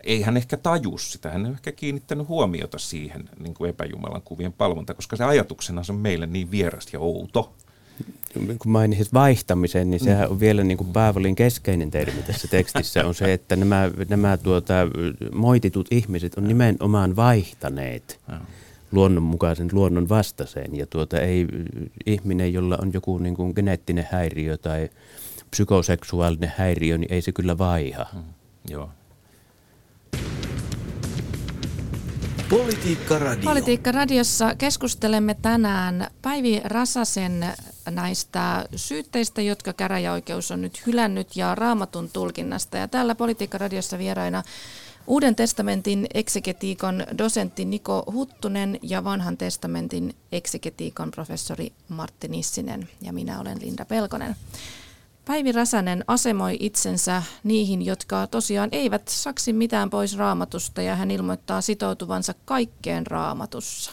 ei 0.07 0.23
hän 0.23 0.37
ehkä 0.37 0.57
taju 0.57 0.99
sitä, 0.99 1.31
hän 1.31 1.47
ei 1.47 1.53
ehkä 1.53 1.73
kiinnittänyt 1.73 2.29
huomiota 2.29 2.79
siihen 2.79 3.29
niin 3.41 3.55
kuin 3.55 3.71
epäjumalan 3.71 4.23
kuvien 4.23 4.53
palvonta, 4.53 4.95
koska 4.95 5.17
se 5.17 5.25
ajatuksena 5.25 5.83
on 5.91 5.97
meille 5.97 6.27
niin 6.27 6.51
vieras 6.51 6.93
ja 6.93 7.01
outo. 7.01 7.55
Kun 8.59 8.73
mainitsit 8.73 9.13
vaihtamisen, 9.13 9.91
niin 9.91 10.01
sehän 10.01 10.29
on 10.29 10.41
vielä 10.41 10.65
niin 10.65 10.79
kuin 10.79 10.93
Paavalin 10.93 11.35
keskeinen 11.35 11.91
termi 11.91 12.23
tässä 12.23 12.49
tekstissä, 12.49 13.07
on 13.07 13.15
se, 13.15 13.33
että 13.33 13.57
nämä, 13.57 13.91
nämä 14.09 14.37
tuota, 14.37 14.75
moititut 15.33 15.89
ihmiset 15.91 16.35
on 16.35 16.49
nimenomaan 16.49 17.17
vaihtaneet 17.17 18.21
luonnonmukaisen 18.93 19.69
luonnon 19.73 20.09
vastaiseen. 20.09 20.77
Ja 20.77 20.87
tuota, 20.87 21.21
ei 21.21 21.47
ihminen, 22.07 22.53
jolla 22.53 22.79
on 22.83 22.93
joku 22.93 23.19
niin 23.19 23.35
kuin 23.35 23.53
geneettinen 23.57 24.09
häiriö 24.13 24.57
tai 24.57 24.89
psykoseksuaalinen 25.51 26.53
häiriö, 26.57 26.99
niin 26.99 27.13
ei 27.13 27.23
se 27.23 27.33
kyllä 27.33 27.59
vaiha. 27.59 28.07
Mm, 28.13 28.23
joo. 28.69 28.91
Politiikka 32.51 33.19
Radio. 33.19 33.45
Politiikka 33.45 33.93
Radiossa 33.93 34.55
keskustelemme 34.55 35.37
tänään 35.43 36.07
Päivi 36.23 36.61
Rasasen 36.65 37.47
näistä 37.91 38.67
syytteistä, 38.77 39.43
jotka 39.43 39.73
käräjäoikeus 39.73 40.51
on 40.51 40.63
nyt 40.63 40.87
hylännyt 40.87 41.37
ja 41.37 41.55
raamatun 41.55 42.11
tulkinnasta. 42.13 42.77
Ja 42.77 42.89
täällä 42.89 43.15
Politiikka 43.15 43.59
Radiossa 43.59 43.99
vieraina 43.99 44.43
Uuden 45.07 45.35
testamentin 45.35 46.07
eksegetiikon 46.15 47.05
dosentti 47.19 47.65
Niko 47.65 48.05
Huttunen 48.13 48.79
ja 48.83 49.05
vanhan 49.05 49.37
testamentin 49.37 50.17
eksegetiikon 50.33 51.11
professori 51.11 51.73
Martti 51.89 52.29
Nissinen 52.29 52.89
ja 53.03 53.13
minä 53.13 53.41
olen 53.41 53.59
Linda 53.61 53.85
Pelkonen. 53.85 54.37
Päivi 55.25 55.53
Räsänen 55.53 56.05
asemoi 56.07 56.57
itsensä 56.61 57.23
niihin, 57.45 57.85
jotka 57.85 58.27
tosiaan 58.27 58.69
eivät 58.73 59.09
saksi 59.09 59.53
mitään 59.53 59.91
pois 59.91 60.17
raamatusta 60.17 60.83
ja 60.83 60.97
hän 60.97 61.11
ilmoittaa 61.11 61.61
sitoutuvansa 61.61 62.35
kaikkeen 62.45 63.07
raamatussa. 63.07 63.93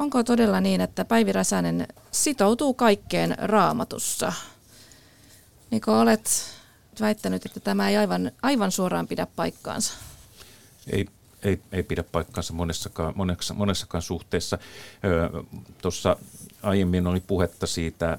Onko 0.00 0.24
todella 0.24 0.60
niin, 0.60 0.80
että 0.80 1.04
Päivi 1.04 1.32
Räsänen 1.32 1.88
sitoutuu 2.10 2.74
kaikkeen 2.74 3.34
raamatussa? 3.38 4.32
Niko, 5.70 6.00
olet 6.00 6.30
väittänyt, 7.00 7.46
että 7.46 7.60
tämä 7.60 7.88
ei 7.88 7.96
aivan, 7.96 8.32
aivan 8.42 8.72
suoraan 8.72 9.08
pidä 9.08 9.26
paikkaansa. 9.36 9.92
Ei, 10.92 11.06
ei, 11.42 11.60
ei 11.72 11.82
pidä 11.82 12.02
paikkaansa 12.02 12.52
monessakaan, 12.52 13.12
monessa, 13.16 13.54
monessakaan 13.54 14.02
suhteessa. 14.02 14.58
Tuossa 15.82 16.16
aiemmin 16.62 17.06
oli 17.06 17.20
puhetta 17.20 17.66
siitä 17.66 18.18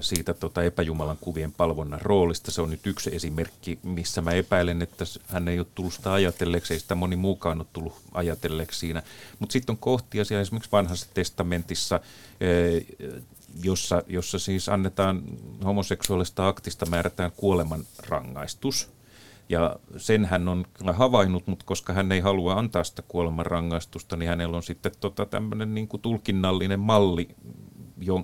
siitä 0.00 0.34
tota 0.34 0.62
epäjumalan 0.62 1.18
kuvien 1.20 1.52
palvonnan 1.52 2.00
roolista. 2.00 2.50
Se 2.50 2.62
on 2.62 2.70
nyt 2.70 2.86
yksi 2.86 3.14
esimerkki, 3.14 3.78
missä 3.82 4.20
mä 4.20 4.30
epäilen, 4.30 4.82
että 4.82 5.04
hän 5.28 5.48
ei 5.48 5.58
ole 5.58 5.66
tullut 5.74 5.94
sitä 5.94 6.12
ajatelleeksi, 6.12 6.74
ei 6.74 6.80
sitä 6.80 6.94
moni 6.94 7.16
muukaan 7.16 7.58
ole 7.58 7.66
tullut 7.72 7.94
ajatelleeksi 8.14 8.78
siinä. 8.78 9.02
Mutta 9.38 9.52
sitten 9.52 9.72
on 9.72 9.78
kohtia 9.78 10.24
siellä 10.24 10.42
esimerkiksi 10.42 10.72
vanhassa 10.72 11.06
testamentissa, 11.14 12.00
eh, 12.40 12.86
jossa, 13.62 14.02
jossa 14.06 14.38
siis 14.38 14.68
annetaan 14.68 15.22
homoseksuaalista 15.64 16.48
aktista 16.48 16.86
määrätään 16.86 17.32
kuoleman 17.36 17.84
rangaistus. 18.08 18.90
Ja 19.48 19.76
sen 19.96 20.24
hän 20.24 20.48
on 20.48 20.66
kyllä 20.74 20.92
havainnut, 20.92 21.46
mutta 21.46 21.64
koska 21.64 21.92
hän 21.92 22.12
ei 22.12 22.20
halua 22.20 22.54
antaa 22.54 22.84
sitä 22.84 23.02
kuolemanrangaistusta, 23.08 24.16
niin 24.16 24.28
hänellä 24.28 24.56
on 24.56 24.62
sitten 24.62 24.92
tota 25.00 25.26
tämmöinen 25.26 25.74
niin 25.74 25.88
tulkinnallinen 26.02 26.80
malli, 26.80 27.28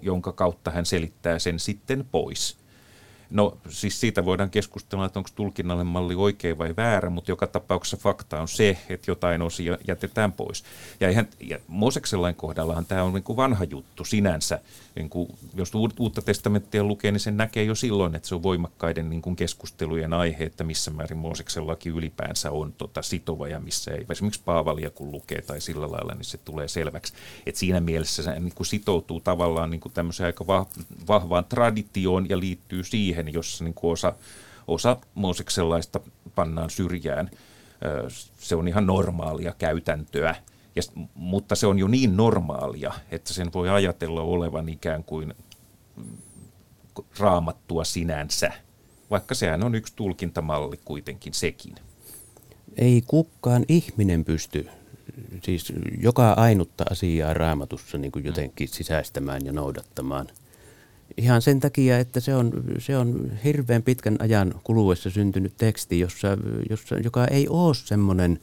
jonka 0.02 0.32
kautta 0.32 0.70
hän 0.70 0.86
selittää 0.86 1.38
sen 1.38 1.58
sitten 1.58 2.06
pois. 2.12 2.56
No 3.30 3.58
siis 3.68 4.00
siitä 4.00 4.24
voidaan 4.24 4.50
keskustella, 4.50 5.06
että 5.06 5.18
onko 5.18 5.30
tulkinnallinen 5.34 5.92
malli 5.92 6.14
oikein 6.14 6.58
vai 6.58 6.74
väärä, 6.76 7.10
mutta 7.10 7.30
joka 7.30 7.46
tapauksessa 7.46 7.96
fakta 7.96 8.40
on 8.40 8.48
se, 8.48 8.78
että 8.88 9.10
jotain 9.10 9.42
osia 9.42 9.78
jätetään 9.88 10.32
pois. 10.32 10.64
Ja, 11.00 11.08
eihän, 11.08 11.28
ja 11.40 11.58
Moseksen 11.68 12.34
kohdallahan 12.36 12.86
tämä 12.86 13.02
on 13.02 13.12
niin 13.12 13.22
kuin 13.22 13.36
vanha 13.36 13.64
juttu 13.64 14.04
sinänsä. 14.04 14.60
Niin 14.96 15.10
kuin, 15.10 15.28
jos 15.54 15.70
uutta 15.98 16.22
testamenttia 16.22 16.84
lukee, 16.84 17.12
niin 17.12 17.20
sen 17.20 17.36
näkee 17.36 17.64
jo 17.64 17.74
silloin, 17.74 18.14
että 18.14 18.28
se 18.28 18.34
on 18.34 18.42
voimakkaiden 18.42 19.10
niin 19.10 19.22
kuin 19.22 19.36
keskustelujen 19.36 20.12
aihe, 20.12 20.44
että 20.44 20.64
missä 20.64 20.90
määrin 20.90 21.18
Mooseksen 21.18 21.66
laki 21.66 21.88
ylipäänsä 21.88 22.50
on 22.50 22.72
tota, 22.72 23.02
sitova 23.02 23.48
ja 23.48 23.60
missä 23.60 23.90
ei. 23.90 24.06
Esimerkiksi 24.10 24.42
Paavalia 24.44 24.90
kun 24.90 25.12
lukee 25.12 25.42
tai 25.42 25.60
sillä 25.60 25.92
lailla, 25.92 26.14
niin 26.14 26.24
se 26.24 26.38
tulee 26.38 26.68
selväksi. 26.68 27.12
Että 27.46 27.58
siinä 27.58 27.80
mielessä 27.80 28.22
se 28.22 28.40
niin 28.40 28.54
kuin 28.54 28.66
sitoutuu 28.66 29.20
tavallaan 29.20 29.70
niin 29.70 29.80
kuin 29.80 29.92
tämmöiseen 29.92 30.26
aika 30.26 30.46
vahvaan 31.08 31.44
traditioon 31.44 32.28
ja 32.28 32.40
liittyy 32.40 32.84
siihen, 32.84 33.06
siihen, 33.06 33.34
jossa 33.34 33.64
niin 33.64 33.74
kuin 33.74 33.92
osa, 33.92 34.12
osa 34.66 34.96
Mooseksenlaista 35.14 36.00
pannaan 36.34 36.70
syrjään. 36.70 37.30
Se 38.38 38.56
on 38.56 38.68
ihan 38.68 38.86
normaalia 38.86 39.54
käytäntöä, 39.58 40.36
ja, 40.76 40.82
mutta 41.14 41.54
se 41.54 41.66
on 41.66 41.78
jo 41.78 41.88
niin 41.88 42.16
normaalia, 42.16 42.92
että 43.10 43.34
sen 43.34 43.52
voi 43.54 43.68
ajatella 43.68 44.22
olevan 44.22 44.68
ikään 44.68 45.04
kuin 45.04 45.34
raamattua 47.18 47.84
sinänsä, 47.84 48.52
vaikka 49.10 49.34
sehän 49.34 49.62
on 49.62 49.74
yksi 49.74 49.92
tulkintamalli 49.96 50.80
kuitenkin 50.84 51.34
sekin. 51.34 51.74
Ei 52.76 53.02
kukaan 53.06 53.64
ihminen 53.68 54.24
pysty 54.24 54.68
siis 55.42 55.72
joka 56.00 56.32
ainutta 56.32 56.84
asiaa 56.90 57.34
raamatussa 57.34 57.98
niin 57.98 58.12
kuin 58.12 58.24
jotenkin 58.24 58.68
sisäistämään 58.68 59.46
ja 59.46 59.52
noudattamaan– 59.52 60.26
Ihan 61.16 61.42
sen 61.42 61.60
takia, 61.60 61.98
että 61.98 62.20
se 62.20 62.34
on, 62.34 62.52
se 62.78 62.96
on 62.96 63.32
hirveän 63.44 63.82
pitkän 63.82 64.16
ajan 64.18 64.54
kuluessa 64.64 65.10
syntynyt 65.10 65.56
teksti, 65.56 66.00
jossa, 66.00 66.28
jossa, 66.70 66.98
joka 66.98 67.26
ei 67.26 67.48
ole 67.48 67.74
semmoinen 67.74 68.40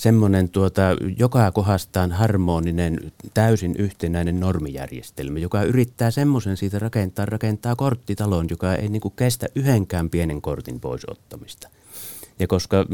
semmoinen 0.00 0.50
tuota, 0.50 0.82
joka 1.18 1.52
kohdastaan 1.52 2.12
harmoninen, 2.12 3.12
täysin 3.34 3.76
yhtenäinen 3.76 4.40
normijärjestelmä, 4.40 5.38
joka 5.38 5.62
yrittää 5.62 6.10
semmoisen 6.10 6.56
siitä 6.56 6.78
rakentaa, 6.78 7.26
rakentaa 7.26 7.76
korttitalon, 7.76 8.46
joka 8.50 8.74
ei 8.74 8.88
niin 8.88 9.00
kuin 9.00 9.14
kestä 9.16 9.46
yhdenkään 9.54 10.10
pienen 10.10 10.42
kortin 10.42 10.80
pois 10.80 11.02
ottamista. 11.10 11.68
Ja 12.38 12.46
koska 12.46 12.86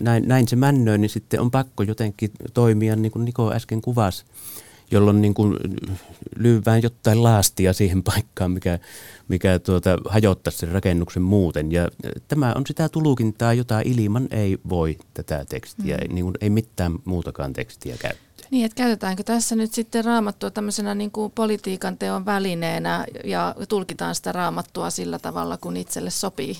näin, 0.00 0.28
näin 0.28 0.48
se 0.48 0.56
männöi, 0.56 0.98
niin 0.98 1.10
sitten 1.10 1.40
on 1.40 1.50
pakko 1.50 1.82
jotenkin 1.82 2.30
toimia, 2.54 2.96
niin 2.96 3.12
kuin 3.12 3.24
Niko 3.24 3.52
äsken 3.52 3.82
kuvasi, 3.82 4.24
jolloin 4.92 5.22
niin 5.22 5.34
kuin 5.34 5.56
lyövään 6.36 6.82
jotain 6.82 7.22
laastia 7.22 7.72
siihen 7.72 8.02
paikkaan, 8.02 8.50
mikä, 8.50 8.78
mikä 9.28 9.58
tuota, 9.58 9.98
hajottaisi 10.08 10.58
sen 10.58 10.68
rakennuksen 10.68 11.22
muuten. 11.22 11.72
Ja 11.72 11.88
tämä 12.28 12.52
on 12.56 12.66
sitä 12.66 12.88
tulukintaa, 12.88 13.54
jota 13.54 13.80
ilman 13.84 14.28
ei 14.30 14.58
voi 14.68 14.98
tätä 15.14 15.44
tekstiä, 15.48 15.96
mm. 15.96 16.14
niin 16.14 16.24
kuin 16.24 16.34
ei 16.40 16.50
mitään 16.50 16.92
muutakaan 17.04 17.52
tekstiä 17.52 17.96
käyttää. 17.98 18.32
Niin, 18.50 18.64
että 18.66 18.76
käytetäänkö 18.76 19.22
tässä 19.22 19.56
nyt 19.56 19.72
sitten 19.72 20.04
raamattua 20.04 20.50
tämmöisenä 20.50 20.94
niin 20.94 21.10
kuin 21.10 21.32
politiikan 21.34 21.98
teon 21.98 22.26
välineenä 22.26 23.06
ja 23.24 23.54
tulkitaan 23.68 24.14
sitä 24.14 24.32
raamattua 24.32 24.90
sillä 24.90 25.18
tavalla, 25.18 25.56
kun 25.56 25.76
itselle 25.76 26.10
sopii? 26.10 26.56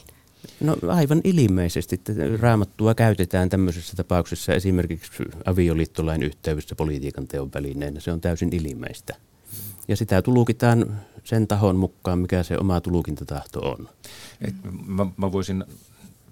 No 0.61 0.77
aivan 0.89 1.21
ilmeisesti. 1.25 2.01
Raamattua 2.41 2.95
käytetään 2.95 3.49
tämmöisessä 3.49 3.97
tapauksessa 3.97 4.55
esimerkiksi 4.55 5.23
avioliittolain 5.45 6.23
yhteydessä 6.23 6.75
politiikan 6.75 7.29
teon 7.29 7.51
välineenä. 7.55 8.01
Se 8.01 8.13
on 8.13 8.21
täysin 8.21 8.51
ilmeistä. 8.53 9.15
Ja 9.89 9.97
sitä 9.97 10.23
tulukitaan 10.23 11.01
sen 11.25 11.49
tahon 11.49 11.77
mukaan, 11.77 12.19
mikä 12.19 12.43
se 12.43 12.59
oma 12.59 12.81
tulukintatahto 12.81 13.61
on. 13.61 13.89
Et 14.41 14.55
mä, 14.87 15.07
mä 15.17 15.33
voisin 15.33 15.65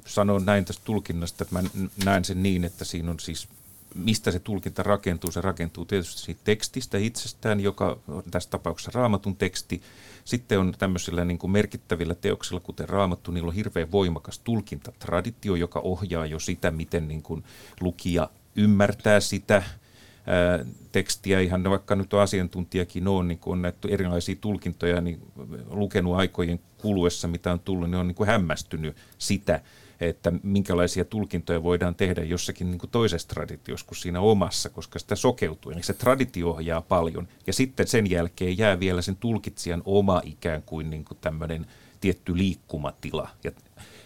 sanoa 0.06 0.40
näin 0.40 0.64
tästä 0.64 0.82
tulkinnasta, 0.84 1.44
että 1.44 1.54
mä 1.54 1.68
näen 2.04 2.24
sen 2.24 2.42
niin, 2.42 2.64
että 2.64 2.84
siinä 2.84 3.10
on 3.10 3.20
siis 3.20 3.48
mistä 3.94 4.30
se 4.30 4.38
tulkinta 4.38 4.82
rakentuu. 4.82 5.30
Se 5.30 5.40
rakentuu 5.40 5.84
tietysti 5.84 6.20
siitä 6.22 6.40
tekstistä 6.44 6.98
itsestään, 6.98 7.60
joka 7.60 7.98
on 8.08 8.22
tässä 8.30 8.50
tapauksessa 8.50 8.90
raamatun 8.94 9.36
teksti. 9.36 9.82
Sitten 10.30 10.58
on 10.58 10.74
tämmöisillä 10.78 11.24
niin 11.24 11.38
kuin 11.38 11.50
merkittävillä 11.50 12.14
teoksilla, 12.14 12.60
kuten 12.60 12.88
raamattu, 12.88 13.30
niillä 13.30 13.48
on 13.48 13.54
hirveän 13.54 13.92
voimakas 13.92 14.38
tulkintatraditio, 14.38 15.54
joka 15.54 15.80
ohjaa 15.80 16.26
jo 16.26 16.38
sitä, 16.38 16.70
miten 16.70 17.08
niin 17.08 17.22
kuin 17.22 17.44
lukija 17.80 18.30
ymmärtää 18.56 19.20
sitä 19.20 19.54
ää, 19.54 20.64
tekstiä. 20.92 21.40
Ihan 21.40 21.64
vaikka 21.64 21.94
nyt 21.94 22.14
on 22.14 22.20
asiantuntijakin 22.20 23.08
on, 23.08 23.28
niin 23.28 23.38
kun 23.38 23.52
on 23.52 23.62
näitä 23.62 23.88
erilaisia 23.88 24.36
tulkintoja 24.40 25.00
niin 25.00 25.22
lukenut 25.70 26.16
aikojen 26.16 26.60
kuluessa, 26.78 27.28
mitä 27.28 27.52
on 27.52 27.60
tullut, 27.60 27.90
niin 27.90 27.98
on 27.98 28.06
niin 28.06 28.14
kuin 28.14 28.26
hämmästynyt 28.26 28.96
sitä, 29.18 29.60
että 30.00 30.32
minkälaisia 30.42 31.04
tulkintoja 31.04 31.62
voidaan 31.62 31.94
tehdä 31.94 32.22
jossakin 32.22 32.70
niin 32.70 32.78
kuin 32.78 32.90
toisessa 32.90 33.28
traditiossa 33.28 33.86
kuin 33.86 33.98
siinä 33.98 34.20
omassa, 34.20 34.68
koska 34.68 34.98
sitä 34.98 35.16
sokeutuu. 35.16 35.72
Eli 35.72 35.82
se 35.82 35.92
traditio 35.92 36.50
ohjaa 36.50 36.80
paljon 36.80 37.28
ja 37.46 37.52
sitten 37.52 37.86
sen 37.86 38.10
jälkeen 38.10 38.58
jää 38.58 38.80
vielä 38.80 39.02
sen 39.02 39.16
tulkitsijan 39.16 39.82
oma 39.84 40.22
ikään 40.24 40.62
kuin, 40.62 40.90
niin 40.90 41.04
kuin 41.04 41.18
tämmöinen 41.20 41.66
tietty 42.00 42.38
liikkumatila. 42.38 43.28
Ja 43.44 43.52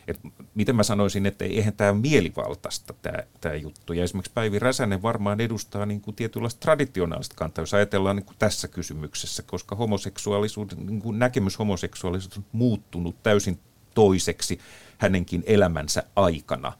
et 0.08 0.20
miten 0.54 0.76
mä 0.76 0.82
sanoisin, 0.82 1.26
että 1.26 1.44
eihän 1.44 1.74
tämä 1.74 1.90
ole 1.90 2.00
mielivaltaista 2.00 2.94
tämä, 3.02 3.18
tämä 3.40 3.54
juttu. 3.54 3.92
Ja 3.92 4.04
esimerkiksi 4.04 4.32
Päivi 4.34 4.58
Räsänen 4.58 5.02
varmaan 5.02 5.40
edustaa 5.40 5.86
niin 5.86 6.00
kuin 6.00 6.16
tietynlaista 6.16 6.60
traditionaalista 6.60 7.34
kantaa, 7.34 7.62
jos 7.62 7.74
ajatellaan 7.74 8.16
niin 8.16 8.26
kuin 8.26 8.36
tässä 8.38 8.68
kysymyksessä, 8.68 9.42
koska 9.42 9.76
homoseksuaalisuuden, 9.76 10.86
niin 10.86 11.02
kuin 11.02 11.18
näkemys 11.18 11.58
homoseksuaalisuudesta 11.58 12.40
on 12.40 12.46
muuttunut 12.52 13.22
täysin 13.22 13.58
toiseksi 13.94 14.58
hänenkin 14.98 15.42
elämänsä 15.46 16.02
aikana. 16.16 16.72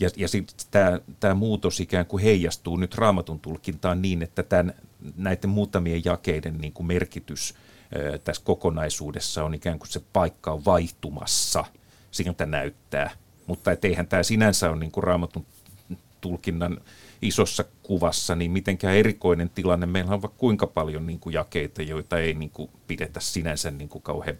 Ja, 0.00 0.10
ja 0.16 0.28
sitten 0.28 1.00
tämä, 1.20 1.34
muutos 1.34 1.80
ikään 1.80 2.06
kuin 2.06 2.22
heijastuu 2.22 2.76
nyt 2.76 2.94
raamatun 2.94 3.40
tulkintaan 3.40 4.02
niin, 4.02 4.22
että 4.22 4.42
tämän, 4.42 4.74
näiden 5.16 5.50
muutamien 5.50 6.04
jakeiden 6.04 6.58
niin 6.58 6.72
kuin 6.72 6.86
merkitys 6.86 7.54
ää, 7.94 8.18
tässä 8.18 8.42
kokonaisuudessa 8.44 9.44
on 9.44 9.54
ikään 9.54 9.78
kuin 9.78 9.88
se 9.88 10.00
paikka 10.12 10.52
on 10.52 10.64
vaihtumassa– 10.64 11.64
siltä 12.10 12.46
näyttää. 12.46 13.10
Mutta 13.46 13.72
et 13.72 13.84
eihän 13.84 14.06
tämä 14.06 14.22
sinänsä 14.22 14.70
ole 14.70 14.78
niin 14.78 14.92
kuin 14.92 15.04
raamatun 15.04 15.46
tulkinnan 16.20 16.80
isossa 17.22 17.64
kuvassa 17.82 18.34
niin 18.34 18.50
mitenkään 18.50 18.96
erikoinen 18.96 19.50
tilanne. 19.50 19.86
Meillä 19.86 20.14
on 20.14 20.22
vaikka 20.22 20.38
kuinka 20.38 20.66
paljon 20.66 21.06
niin 21.06 21.20
kuin 21.20 21.32
jakeita, 21.32 21.82
joita 21.82 22.18
ei 22.18 22.34
niin 22.34 22.50
kuin 22.50 22.70
pidetä 22.86 23.20
sinänsä 23.20 23.70
niin 23.70 23.88
kuin 23.88 24.02
kauhean, 24.02 24.36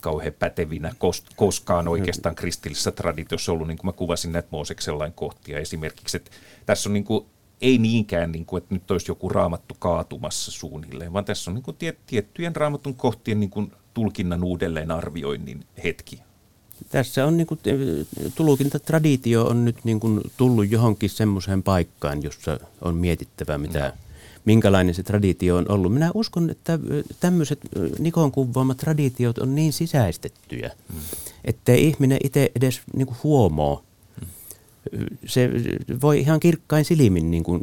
kauhean 0.00 0.32
pätevinä 0.38 0.94
koskaan 1.36 1.88
oikeastaan 1.88 2.34
kristillisessä 2.34 2.90
traditiossa 2.90 3.52
ollut, 3.52 3.68
niin 3.68 3.78
kuin 3.78 3.86
mä 3.86 3.92
kuvasin 3.92 4.32
näitä 4.32 4.48
Mooseksen 4.50 4.98
lain 4.98 5.12
kohtia 5.12 5.58
esimerkiksi. 5.58 6.16
Että 6.16 6.30
tässä 6.66 6.88
on 6.88 6.92
niin 6.92 7.04
kuin, 7.04 7.26
ei 7.60 7.78
niinkään, 7.78 8.32
niin 8.32 8.46
kuin, 8.46 8.62
että 8.62 8.74
nyt 8.74 8.90
olisi 8.90 9.10
joku 9.10 9.28
raamattu 9.28 9.76
kaatumassa 9.78 10.50
suunnilleen, 10.50 11.12
vaan 11.12 11.24
tässä 11.24 11.50
on 11.50 11.54
niin 11.54 11.62
kuin 11.62 11.76
tiettyjen 12.06 12.56
raamatun 12.56 12.94
kohtien 12.94 13.40
niin 13.40 13.50
kuin 13.50 13.72
tulkinnan 13.94 14.44
uudelleenarvioinnin 14.44 15.64
hetki 15.84 16.22
tässä 16.88 17.26
on 17.26 17.36
niin 17.36 17.46
kuin, 17.46 17.60
traditio 18.84 19.44
on 19.44 19.64
nyt 19.64 19.76
niin 19.84 20.00
kuin 20.00 20.20
tullut 20.36 20.70
johonkin 20.70 21.10
semmoiseen 21.10 21.62
paikkaan, 21.62 22.22
jossa 22.22 22.60
on 22.80 22.94
mietittävä, 22.94 23.58
mitä, 23.58 23.88
no. 23.88 24.09
Minkälainen 24.44 24.94
se 24.94 25.02
traditio 25.02 25.56
on 25.56 25.70
ollut. 25.70 25.94
Minä 25.94 26.10
uskon, 26.14 26.50
että 26.50 26.78
tämmöiset 27.20 27.60
Nikon 27.98 28.32
kuvaamat 28.32 28.76
traditiot 28.76 29.38
on 29.38 29.54
niin 29.54 29.72
sisäistettyjä, 29.72 30.70
mm. 30.92 31.00
ettei 31.44 31.86
ihminen 31.86 32.18
itse 32.24 32.50
edes 32.56 32.80
niin 32.94 33.06
kuin 33.06 33.18
huomaa. 33.22 33.82
Mm. 34.20 35.06
Se 35.26 35.50
voi 36.02 36.20
ihan 36.20 36.40
kirkkain 36.40 36.84
silimin 36.84 37.30
niin 37.30 37.44
kuin, 37.44 37.60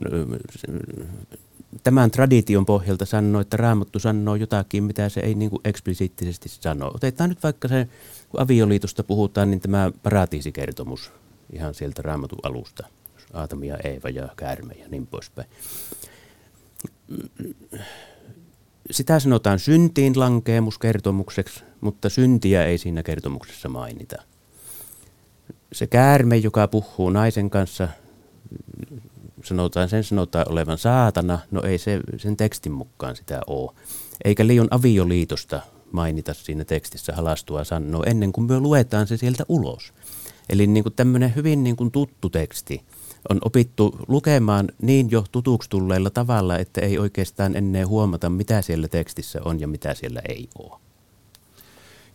tämän 1.83 2.11
tradition 2.11 2.65
pohjalta 2.65 3.05
sanoa, 3.05 3.41
että 3.41 3.57
Raamattu 3.57 3.99
sanoo 3.99 4.35
jotakin, 4.35 4.83
mitä 4.83 5.09
se 5.09 5.19
ei 5.19 5.35
niin 5.35 5.49
kuin 5.49 5.61
eksplisiittisesti 5.63 6.49
sano. 6.49 6.91
Otetaan 6.93 7.29
nyt 7.29 7.43
vaikka 7.43 7.67
se 7.67 7.87
kun 8.29 8.39
avioliitosta 8.39 9.03
puhutaan, 9.03 9.51
niin 9.51 9.61
tämä 9.61 9.91
paratiisikertomus 10.03 11.11
ihan 11.53 11.73
sieltä 11.73 12.01
raamatun 12.01 12.39
alusta, 12.43 12.87
Aatami 13.33 13.67
ja 13.67 13.77
Eeva 13.77 14.09
ja 14.09 14.29
Käärme 14.35 14.73
ja 14.73 14.87
niin 14.89 15.07
poispäin. 15.07 15.47
Sitä 18.91 19.19
sanotaan 19.19 19.59
syntiin 19.59 20.19
lankeemuskertomukseksi, 20.19 21.63
mutta 21.81 22.09
syntiä 22.09 22.65
ei 22.65 22.77
siinä 22.77 23.03
kertomuksessa 23.03 23.69
mainita. 23.69 24.15
Se 25.73 25.87
käärme, 25.87 26.37
joka 26.37 26.67
puhuu 26.67 27.09
naisen 27.09 27.49
kanssa, 27.49 27.87
sanotaan, 29.43 29.89
sen 29.89 30.03
sanotaan 30.03 30.45
olevan 30.49 30.77
saatana, 30.77 31.39
no 31.51 31.61
ei 31.63 31.77
se 31.77 31.99
sen 32.17 32.37
tekstin 32.37 32.71
mukaan 32.71 33.15
sitä 33.15 33.41
ole. 33.47 33.71
Eikä 34.23 34.47
liian 34.47 34.67
avioliitosta 34.71 35.61
mainita 35.91 36.33
siinä 36.33 36.65
tekstissä 36.65 37.13
halastua 37.13 37.63
sanoo 37.63 38.03
ennen 38.05 38.31
kuin 38.31 38.47
me 38.47 38.59
luetaan 38.59 39.07
se 39.07 39.17
sieltä 39.17 39.43
ulos. 39.49 39.93
Eli 40.49 40.67
niin 40.67 40.83
kuin 40.83 40.93
tämmöinen 40.93 41.35
hyvin 41.35 41.63
niin 41.63 41.75
kuin 41.75 41.91
tuttu 41.91 42.29
teksti 42.29 42.81
on 43.29 43.37
opittu 43.45 43.99
lukemaan 44.07 44.67
niin 44.81 45.11
jo 45.11 45.25
tutuksi 45.31 45.69
tulleella 45.69 46.09
tavalla, 46.09 46.57
että 46.57 46.81
ei 46.81 46.97
oikeastaan 46.99 47.55
ennen 47.55 47.87
huomata, 47.87 48.29
mitä 48.29 48.61
siellä 48.61 48.87
tekstissä 48.87 49.39
on 49.45 49.59
ja 49.59 49.67
mitä 49.67 49.93
siellä 49.93 50.21
ei 50.29 50.49
ole. 50.59 50.79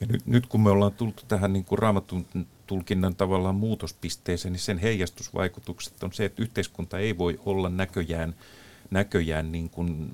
Ja 0.01 0.07
nyt, 0.07 0.27
nyt 0.27 0.47
kun 0.47 0.61
me 0.61 0.71
ollaan 0.71 0.93
tultu 0.93 1.23
tähän 1.29 1.53
niin 1.53 1.65
kuin 1.65 1.79
raamatun 1.79 2.27
tulkinnan 2.67 3.17
tavallaan 3.17 3.55
muutospisteeseen, 3.55 4.53
niin 4.53 4.61
sen 4.61 4.79
heijastusvaikutukset 4.79 6.03
on 6.03 6.13
se, 6.13 6.25
että 6.25 6.43
yhteiskunta 6.43 6.99
ei 6.99 7.19
voi 7.19 7.41
olla 7.45 7.69
näköjään– 7.69 8.35
näköjään, 8.93 9.53
niin 9.53 9.71
kuin, 9.71 10.13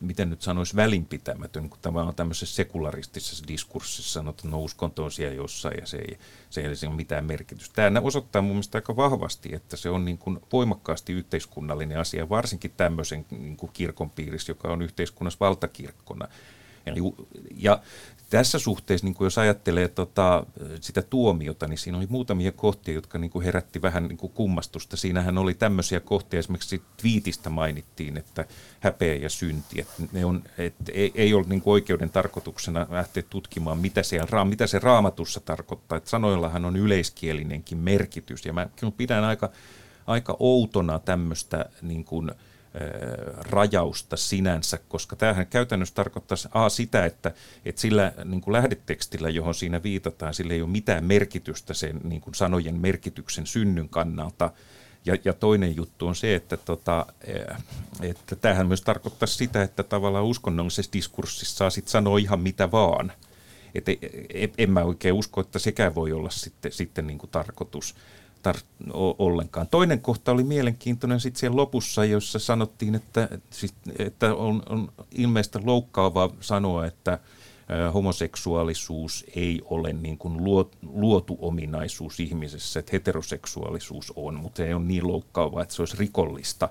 miten 0.00 0.30
nyt 0.30 0.42
sanoisi, 0.42 0.76
välinpitämätön, 0.76 1.68
kun 1.68 1.78
tämä 1.82 2.02
on 2.02 2.14
tämmöisessä 2.14 2.56
sekularistisessa 2.56 3.44
diskurssissa 3.48 4.12
sanotaan, 4.12 4.34
että 4.46 4.48
no 4.48 4.62
uskonto 4.62 5.04
on 5.04 5.12
siellä 5.12 5.34
jossain 5.34 5.78
ja 5.80 5.86
se 5.86 5.96
ei, 5.96 6.18
se 6.50 6.60
ei 6.60 6.88
ole 6.88 6.96
mitään 6.96 7.24
merkitystä. 7.24 7.74
Tämä 7.74 8.00
osoittaa 8.00 8.42
mun 8.42 8.50
mielestä 8.50 8.78
aika 8.78 8.96
vahvasti, 8.96 9.54
että 9.54 9.76
se 9.76 9.90
on 9.90 10.04
niin 10.04 10.18
kuin 10.18 10.40
voimakkaasti 10.52 11.12
yhteiskunnallinen 11.12 11.98
asia, 11.98 12.28
varsinkin 12.28 12.72
tämmöisen 12.76 13.26
niin 13.30 13.56
kuin 13.56 13.72
kirkon 13.72 14.10
piirissä, 14.10 14.50
joka 14.50 14.68
on 14.68 14.82
yhteiskunnassa 14.82 15.40
valtakirkkona. 15.40 16.28
Ja 17.56 17.80
tässä 18.30 18.58
suhteessa, 18.58 19.06
niin 19.06 19.14
kuin 19.14 19.26
jos 19.26 19.38
ajattelee 19.38 19.88
tota, 19.88 20.46
sitä 20.80 21.02
tuomiota, 21.02 21.66
niin 21.66 21.78
siinä 21.78 21.98
oli 21.98 22.06
muutamia 22.10 22.52
kohtia, 22.52 22.94
jotka 22.94 23.18
niin 23.18 23.30
kuin 23.30 23.44
herätti 23.44 23.82
vähän 23.82 24.08
niin 24.08 24.16
kuin 24.16 24.32
kummastusta. 24.32 24.96
Siinähän 24.96 25.38
oli 25.38 25.54
tämmöisiä 25.54 26.00
kohtia, 26.00 26.38
esimerkiksi 26.38 26.82
twiitistä 26.96 27.50
mainittiin, 27.50 28.16
että 28.16 28.44
häpeä 28.80 29.14
ja 29.14 29.28
synti. 29.28 29.80
Että 29.80 30.02
ne 30.12 30.24
on, 30.24 30.42
että 30.58 30.92
ei, 30.92 31.12
ei 31.14 31.34
ole 31.34 31.44
niin 31.48 31.60
kuin 31.60 31.72
oikeuden 31.72 32.10
tarkoituksena 32.10 32.86
lähteä 32.90 33.22
tutkimaan, 33.30 33.78
mitä, 33.78 34.02
siellä, 34.02 34.44
mitä 34.44 34.66
se 34.66 34.78
raamatussa 34.78 35.40
tarkoittaa. 35.40 35.98
Että 35.98 36.10
sanoillahan 36.10 36.64
on 36.64 36.76
yleiskielinenkin 36.76 37.78
merkitys. 37.78 38.46
Ja 38.46 38.52
mä 38.52 38.68
pidän 38.96 39.24
aika, 39.24 39.50
aika 40.06 40.36
outona 40.38 40.98
tämmöistä 40.98 41.64
niin 41.82 42.04
kuin, 42.04 42.30
rajausta 43.50 44.16
sinänsä, 44.16 44.78
koska 44.88 45.16
tämähän 45.16 45.46
käytännössä 45.46 45.94
tarkoittaisi 45.94 46.48
A 46.52 46.68
sitä, 46.68 47.04
että, 47.04 47.32
että 47.64 47.80
sillä 47.80 48.12
niin 48.24 48.40
kuin 48.40 48.52
lähdetekstillä, 48.52 49.30
johon 49.30 49.54
siinä 49.54 49.82
viitataan, 49.82 50.34
sillä 50.34 50.54
ei 50.54 50.62
ole 50.62 50.70
mitään 50.70 51.04
merkitystä 51.04 51.74
sen 51.74 52.00
niin 52.04 52.20
kuin 52.20 52.34
sanojen 52.34 52.80
merkityksen 52.80 53.46
synnyn 53.46 53.88
kannalta. 53.88 54.50
Ja, 55.06 55.16
ja 55.24 55.32
toinen 55.32 55.76
juttu 55.76 56.06
on 56.06 56.16
se, 56.16 56.34
että, 56.34 56.56
tota, 56.56 57.06
että 58.02 58.36
tämähän 58.36 58.66
myös 58.66 58.82
tarkoittaa 58.82 59.26
sitä, 59.26 59.62
että 59.62 59.82
tavallaan 59.82 60.24
uskonnollisessa 60.24 60.92
diskurssissa 60.92 61.56
saa 61.56 61.70
sitten 61.70 61.90
sanoa 61.90 62.18
ihan 62.18 62.40
mitä 62.40 62.70
vaan. 62.70 63.12
Et 64.34 64.54
en 64.58 64.70
mä 64.70 64.82
oikein 64.82 65.14
usko, 65.14 65.40
että 65.40 65.58
sekään 65.58 65.94
voi 65.94 66.12
olla 66.12 66.30
sitten, 66.30 66.72
sitten 66.72 67.06
niin 67.06 67.18
kuin 67.18 67.30
tarkoitus 67.30 67.94
tar- 68.48 68.92
ollenkaan. 69.18 69.68
Toinen 69.70 70.00
kohta 70.00 70.32
oli 70.32 70.44
mielenkiintoinen 70.44 71.20
sitten 71.20 71.40
siellä 71.40 71.56
lopussa, 71.56 72.04
jossa 72.04 72.38
sanottiin, 72.38 72.94
että, 72.94 73.28
että 73.98 74.34
on, 74.34 74.62
on 74.68 74.92
ilmeistä 75.10 75.60
loukkaavaa 75.64 76.30
sanoa, 76.40 76.86
että 76.86 77.18
homoseksuaalisuus 77.94 79.24
ei 79.36 79.60
ole 79.64 79.92
niin 79.92 80.18
kuin 80.18 80.44
luotu 80.92 81.38
ominaisuus 81.40 82.20
ihmisessä, 82.20 82.80
että 82.80 82.90
heteroseksuaalisuus 82.92 84.12
on, 84.16 84.34
mutta 84.34 84.64
ei 84.64 84.74
ole 84.74 84.84
niin 84.84 85.08
loukkaavaa, 85.08 85.62
että 85.62 85.74
se 85.74 85.82
olisi 85.82 85.96
rikollista 85.96 86.68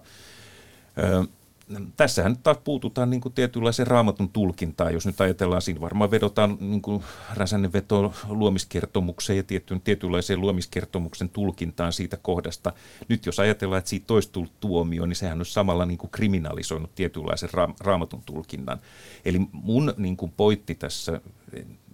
tässähän 1.98 2.38
taas 2.38 2.58
puututaan 2.64 3.10
niin 3.10 3.22
tietynlaiseen 3.36 3.88
raamatun 3.88 4.30
tulkintaan, 4.30 4.94
jos 4.94 5.06
nyt 5.06 5.22
ajatellaan, 5.22 5.62
siinä 5.62 5.82
varmaan 5.82 6.12
vedotaan 6.12 6.58
niin 6.60 6.82
Räsänen 7.34 7.74
veto 7.74 8.14
luomiskertomukseen 8.28 9.38
ja 9.38 9.44
tietyn, 9.44 9.82
tietynlaiseen 9.82 10.42
luomiskertomuksen 10.42 11.30
tulkintaan 11.30 11.94
siitä 11.94 12.18
kohdasta. 12.18 12.74
Nyt 13.08 13.26
jos 13.26 13.40
ajatellaan, 13.40 13.80
että 13.80 13.90
siitä 13.90 14.14
olisi 14.14 14.30
tullut 14.32 14.60
tuomio, 14.60 15.06
niin 15.06 15.16
sehän 15.16 15.40
on 15.40 15.46
samalla 15.46 15.86
niin 15.86 15.98
kuin 15.98 16.12
kriminalisoinut 16.12 16.96
tietynlaisen 16.96 17.50
ra- 17.50 17.76
raamatun 17.80 18.22
tulkinnan. 18.26 18.80
Eli 19.26 19.40
mun 19.52 19.94
niin 19.98 20.18
kuin 20.18 20.34
pointti 20.38 20.76
tässä 20.76 21.22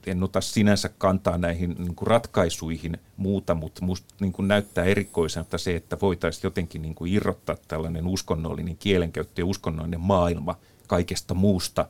en 0.07 0.23
ota 0.23 0.41
sinänsä 0.41 0.89
kantaa 0.97 1.37
näihin 1.37 1.75
niin 1.79 1.95
kuin 1.95 2.07
ratkaisuihin 2.07 2.97
muuta, 3.17 3.55
mutta 3.55 3.81
minusta 3.81 4.15
niin 4.19 4.31
kuin 4.31 4.47
näyttää 4.47 4.85
erikoiselta 4.85 5.57
se, 5.57 5.75
että 5.75 5.97
voitaisiin 6.01 6.43
jotenkin 6.43 6.81
niin 6.81 6.95
kuin 6.95 7.13
irrottaa 7.13 7.55
tällainen 7.67 8.07
uskonnollinen 8.07 8.77
kielenkäyttö 8.77 9.41
ja 9.41 9.45
uskonnollinen 9.45 9.99
maailma 9.99 10.55
kaikesta 10.87 11.33
muusta 11.33 11.87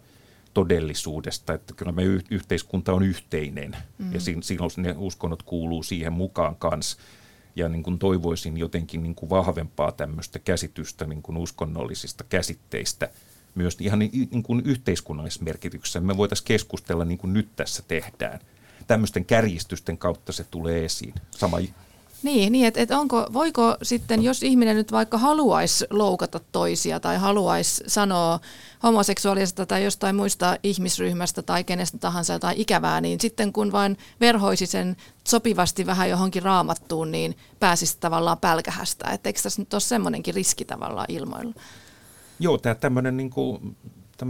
todellisuudesta, 0.54 1.54
että 1.54 1.73
kyllä 1.73 1.91
me 1.91 2.04
y- 2.04 2.21
yhteiskunta 2.32 2.93
on 2.93 3.04
yhteinen 3.04 3.78
mm. 3.97 4.13
ja 4.13 4.19
silloin 4.19 4.71
ne 4.78 4.95
uskonnot 4.97 5.43
kuuluu 5.43 5.84
siihen 5.84 6.13
mukaan 6.13 6.56
kanssa 6.56 6.97
ja 7.56 7.69
niin 7.69 7.84
kuin 7.84 7.99
toivoisin 7.99 8.58
jotenkin 8.58 9.04
niin 9.04 9.15
kuin 9.15 9.30
vahvempaa 9.30 9.91
tämmöistä 9.91 10.39
käsitystä 10.39 11.06
niin 11.06 11.21
kuin 11.21 11.38
uskonnollisista 11.38 12.23
käsitteistä– 12.30 13.10
myös 13.56 13.78
ihan 13.80 14.00
niin, 14.00 14.44
kuin 14.44 14.62
yhteiskunnallisessa 14.65 15.44
merkityksessä. 15.44 16.00
Me 16.00 16.18
voitaisiin 16.18 16.46
keskustella 16.46 17.06
niin 17.06 17.18
kuin 17.18 17.34
nyt 17.34 17.56
tässä 17.56 17.84
tehdään. 17.88 18.39
Tämmöisten 18.88 19.26
kärjistysten 19.26 19.98
kautta 19.98 20.32
se 20.32 20.44
tulee 20.44 20.86
esiin. 20.86 21.13
Sama 21.32 21.60
Niin, 22.24 22.52
niin 22.52 22.68
että 22.68 22.82
et 22.82 22.91
onko, 22.91 23.28
voiko 23.34 23.78
sitten, 23.84 24.24
jos 24.24 24.44
ihminen 24.44 24.76
nyt 24.76 24.91
vaikka 24.91 25.18
haluaisi 25.18 25.86
loukata 25.89 26.39
toisia 26.52 27.00
tai 27.00 27.18
haluaisi 27.18 27.84
sanoa 27.88 28.39
homoseksuaalista 28.84 29.65
tai 29.65 29.84
jostain 29.84 30.15
muista 30.15 30.58
ihmisryhmästä 30.63 31.41
tai 31.41 31.63
kenestä 31.63 31.98
tahansa 31.98 32.34
jotain 32.34 32.62
ikävää, 32.62 33.02
niin 33.02 33.20
sitten 33.22 33.54
kun 33.54 33.72
vain 33.72 33.98
verhoisi 34.20 34.65
sen 34.65 34.96
sopivasti 35.28 35.86
vähän 35.86 36.10
johonkin 36.10 36.44
raamattuun, 36.44 37.12
niin 37.12 37.38
pääsisi 37.60 37.98
tavallaan 38.00 38.38
pälkähästä. 38.38 39.10
Että 39.10 39.30
eikö 39.30 39.41
tässä 39.41 39.62
nyt 39.62 39.74
ole 39.74 39.82
semmoinenkin 39.82 40.36
riski 40.36 40.65
tavallaan 40.65 41.08
ilmoilla? 41.10 41.54
Joo, 42.39 42.58
tämä 42.58 42.76
tämmöinen 42.76 43.17
niin 43.17 43.30
kuin, 43.30 43.76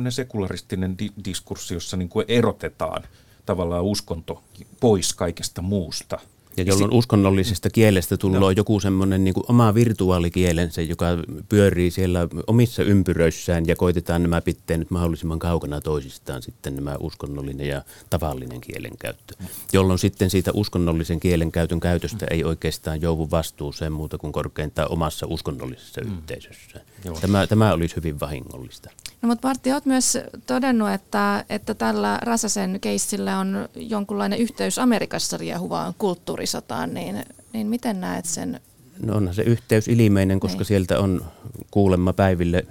sekularistinen 0.09 0.97
di- 0.99 1.13
diskurssi, 1.25 1.73
jossa 1.73 1.97
niin 1.97 2.09
kuin 2.09 2.25
erotetaan 2.27 3.03
tavallaan 3.45 3.83
uskonto 3.83 4.43
pois 4.79 5.13
kaikesta 5.13 5.61
muusta– 5.61 6.19
ja 6.57 6.63
jolloin 6.63 6.91
si- 6.91 6.97
uskonnollisesta 6.97 7.69
kielestä 7.69 8.17
tulee 8.17 8.39
no. 8.39 8.51
joku 8.51 8.79
semmoinen 8.79 9.23
niin 9.23 9.33
oma 9.47 9.73
virtuaalikielensä, 9.73 10.81
joka 10.81 11.05
pyörii 11.49 11.91
siellä 11.91 12.27
omissa 12.47 12.83
ympyröissään 12.83 13.67
ja 13.67 13.75
koitetaan 13.75 14.21
nämä 14.21 14.41
pitää 14.41 14.77
nyt 14.77 14.91
mahdollisimman 14.91 15.39
kaukana 15.39 15.81
toisistaan 15.81 16.41
sitten 16.41 16.75
nämä 16.75 16.95
uskonnollinen 16.99 17.67
ja 17.67 17.81
tavallinen 18.09 18.61
kielenkäyttö. 18.61 19.35
Jolloin 19.73 19.99
sitten 19.99 20.29
siitä 20.29 20.51
uskonnollisen 20.53 21.19
kielenkäytön 21.19 21.79
käytöstä 21.79 22.25
ei 22.29 22.43
oikeastaan 22.43 23.01
joudu 23.01 23.27
vastuuseen 23.31 23.91
muuta 23.91 24.17
kuin 24.17 24.33
korkeintaan 24.33 24.91
omassa 24.91 25.27
uskonnollisessa 25.29 26.01
mm. 26.01 26.17
yhteisössään. 26.17 26.85
Tämä, 27.21 27.47
tämä 27.47 27.73
olisi 27.73 27.95
hyvin 27.95 28.19
vahingollista. 28.19 28.89
No, 29.25 29.29
mutta 29.29 29.47
Martti, 29.47 29.71
olet 29.71 29.85
myös 29.85 30.17
todennut, 30.47 30.89
että, 30.89 31.45
että 31.49 31.73
tällä 31.73 32.19
Rasasen 32.21 32.79
keissillä 32.79 33.39
on 33.39 33.69
jonkunlainen 33.75 34.39
yhteys 34.39 34.79
Amerikassa 34.79 35.37
riehuvaan 35.37 35.93
kulttuurisotaan, 35.97 36.93
niin, 36.93 37.25
niin 37.53 37.67
miten 37.67 38.01
näet 38.01 38.25
sen? 38.25 38.59
No 39.05 39.15
onhan 39.15 39.35
se 39.35 39.41
yhteys 39.41 39.87
ilmeinen, 39.87 40.39
koska 40.39 40.57
niin. 40.57 40.65
sieltä 40.65 40.99
on 40.99 41.25
kuulemma 41.71 42.13
päiville 42.13 42.65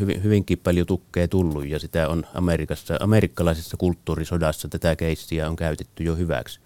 hyvin, 0.00 0.22
hyvinkin 0.22 0.58
paljon 0.58 0.86
tukkeja 0.86 1.28
tullut 1.28 1.66
ja 1.66 1.78
sitä 1.78 2.08
on 2.08 2.26
Amerikassa, 2.34 2.96
amerikkalaisessa 3.00 3.76
kulttuurisodassa 3.76 4.68
tätä 4.68 4.96
keissiä 4.96 5.48
on 5.48 5.56
käytetty 5.56 6.04
jo 6.04 6.16
hyväksi. 6.16 6.60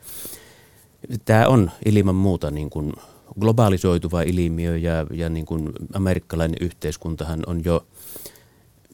Tämä 1.25 1.47
on 1.47 1.71
ilman 1.85 2.15
muuta 2.15 2.51
niin 2.51 2.71
kuin 2.71 2.93
globalisoituva 3.41 4.23
ilmiö 4.23 4.77
ja, 4.77 5.07
ja 5.11 5.29
niin 5.29 5.47
kuin 5.47 5.73
amerikkalainen 5.93 6.57
yhteiskuntahan 6.61 7.43
on 7.47 7.65
jo 7.65 7.87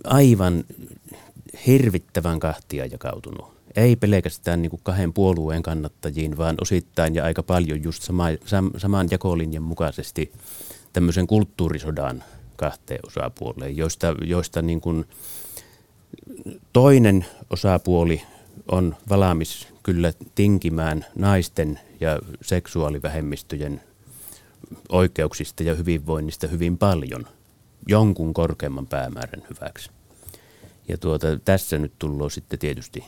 aivan 0.05 0.65
hirvittävän 1.67 2.41
kahtia 2.41 2.87
jakautunut. 2.87 3.59
Ei 3.77 3.97
pelkästään 3.97 4.63
niin 4.63 4.71
kuin 4.71 4.81
kahden 4.83 5.13
puolueen 5.13 5.63
kannattajiin, 5.63 6.37
vaan 6.37 6.57
osittain 6.61 7.15
ja 7.15 7.25
aika 7.25 7.43
paljon 7.43 7.83
just 7.83 8.03
sama, 8.03 8.25
sam, 8.45 8.71
saman 8.77 9.09
jakolinjan 9.11 9.63
mukaisesti 9.63 10.33
tämmöisen 10.93 11.27
kulttuurisodan 11.27 12.25
kahteen 12.57 13.01
osapuoleen, 13.07 13.77
joista, 13.77 14.15
joista 14.25 14.63
niin 14.63 14.81
kuin 14.81 15.05
toinen 16.73 17.27
osapuoli 17.51 18.23
on 18.71 18.97
valmis 19.09 19.69
kyllä 19.83 20.13
tinkimään 20.35 21.05
naisten 21.15 21.81
ja 22.01 22.19
seksuaalivähemmistöjen 22.43 23.81
oikeuksista 24.89 25.63
ja 25.63 25.75
hyvinvoinnista 25.75 26.47
hyvin 26.47 26.79
paljon 26.79 27.27
jonkun 27.89 28.35
korkeamman 28.35 28.87
päämäärän 28.87 29.47
hyväksi. 29.51 29.91
Ja 30.89 30.99
tuota, 30.99 31.27
tässä 31.45 31.79
nyt 31.79 31.93
tullaan 31.99 32.31
sitten 32.31 32.59
tietysti 32.59 33.05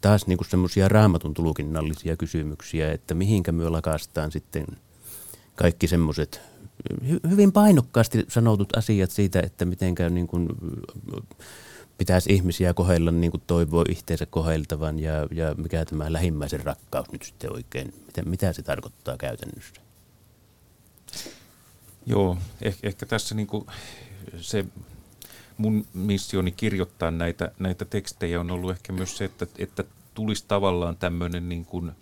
taas 0.00 0.26
niinku 0.26 0.44
semmoisia 0.44 0.88
raamatun 0.88 1.34
tulkinnallisia 1.34 2.16
kysymyksiä, 2.16 2.92
että 2.92 3.14
mihinkä 3.14 3.52
me 3.52 3.68
lakastaan 3.68 4.32
sitten 4.32 4.66
kaikki 5.54 5.86
semmoiset 5.86 6.40
hyvin 7.30 7.52
painokkaasti 7.52 8.24
sanotut 8.28 8.76
asiat 8.76 9.10
siitä, 9.10 9.40
että 9.40 9.64
miten 9.64 9.94
niin 10.10 10.26
kuin 10.26 10.48
pitäisi 11.98 12.32
ihmisiä 12.32 12.74
kohdella 12.74 13.10
niin 13.10 13.30
kuin 13.30 13.42
toivoo 13.46 13.84
itseensä 13.88 14.26
koheltavan 14.26 14.98
ja, 14.98 15.12
ja 15.30 15.54
mikä 15.54 15.84
tämä 15.84 16.12
lähimmäisen 16.12 16.64
rakkaus 16.64 17.12
nyt 17.12 17.22
sitten 17.22 17.52
oikein, 17.52 17.94
mitä, 18.06 18.22
mitä 18.22 18.52
se 18.52 18.62
tarkoittaa 18.62 19.16
käytännössä? 19.16 19.81
Joo, 22.06 22.38
ehkä, 22.62 22.88
ehkä 22.88 23.06
tässä 23.06 23.34
niin 23.34 23.46
kuin 23.46 23.66
se 24.40 24.64
mun 25.56 25.86
missioni 25.94 26.52
kirjoittaa 26.52 27.10
näitä, 27.10 27.52
näitä 27.58 27.84
tekstejä 27.84 28.40
on 28.40 28.50
ollut 28.50 28.70
ehkä 28.70 28.92
myös 28.92 29.16
se, 29.16 29.24
että, 29.24 29.46
että 29.58 29.84
tulisi 30.14 30.44
tavallaan 30.48 30.96
tämmöinen 30.96 31.48
niin 31.48 31.64
kuin, 31.64 31.92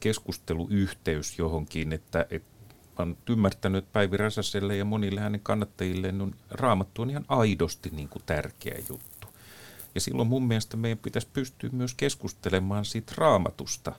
keskusteluyhteys 0.00 1.38
johonkin, 1.38 1.92
että, 1.92 2.26
että 2.30 2.52
olen 2.98 3.16
ymmärtänyt, 3.28 3.84
että 3.84 3.92
Päivi 3.92 4.16
Räsäselle 4.16 4.76
ja 4.76 4.84
monille 4.84 5.20
hänen 5.20 5.40
kannattajille 5.40 6.08
on 6.20 6.34
raamattu 6.50 7.02
on 7.02 7.10
ihan 7.10 7.24
aidosti 7.28 7.90
niin 7.90 8.08
kuin 8.08 8.22
tärkeä 8.26 8.78
juttu. 8.88 9.28
Ja 9.94 10.00
silloin 10.00 10.28
mun 10.28 10.46
mielestä 10.46 10.76
meidän 10.76 10.98
pitäisi 10.98 11.28
pystyä 11.32 11.70
myös 11.72 11.94
keskustelemaan 11.94 12.84
siitä 12.84 13.12
raamatusta. 13.16 13.92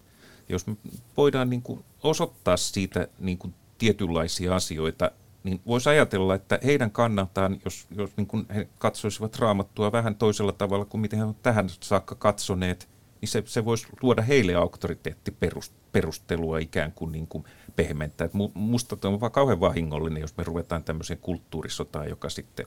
Jos 0.49 0.67
me 0.67 0.75
voidaan 1.17 1.49
niin 1.49 1.61
kuin 1.61 1.85
osoittaa 2.03 2.57
siitä 2.57 3.07
niin 3.19 3.37
kuin 3.37 3.53
tietynlaisia 3.83 4.55
asioita, 4.55 5.11
niin 5.43 5.61
voisi 5.67 5.89
ajatella, 5.89 6.35
että 6.35 6.59
heidän 6.65 6.91
kannaltaan, 6.91 7.61
jos, 7.65 7.87
jos 7.91 8.17
niin 8.17 8.27
kuin 8.27 8.45
he 8.55 8.67
katsoisivat 8.79 9.39
raamattua 9.39 9.91
vähän 9.91 10.15
toisella 10.15 10.51
tavalla 10.51 10.85
kuin 10.85 11.01
miten 11.01 11.19
he 11.19 11.25
ovat 11.25 11.41
tähän 11.41 11.69
saakka 11.69 12.15
katsoneet, 12.15 12.89
niin 13.21 13.29
se, 13.29 13.43
se 13.45 13.65
voisi 13.65 13.87
luoda 14.01 14.21
heille 14.21 14.55
auktoriteettiperustelua 14.55 16.57
ikään 16.57 16.91
kuin, 16.91 17.11
niin 17.11 17.27
kuin 17.27 17.43
pehmentää. 17.75 18.25
Et 18.25 18.31
musta 18.53 18.97
on 19.03 19.21
vaan 19.21 19.31
kauhean 19.31 19.59
vahingollinen, 19.59 20.21
jos 20.21 20.37
me 20.37 20.43
ruvetaan 20.43 20.83
tämmöiseen 20.83 21.19
kulttuurisotaan, 21.19 22.09
joka 22.09 22.29
sitten, 22.29 22.65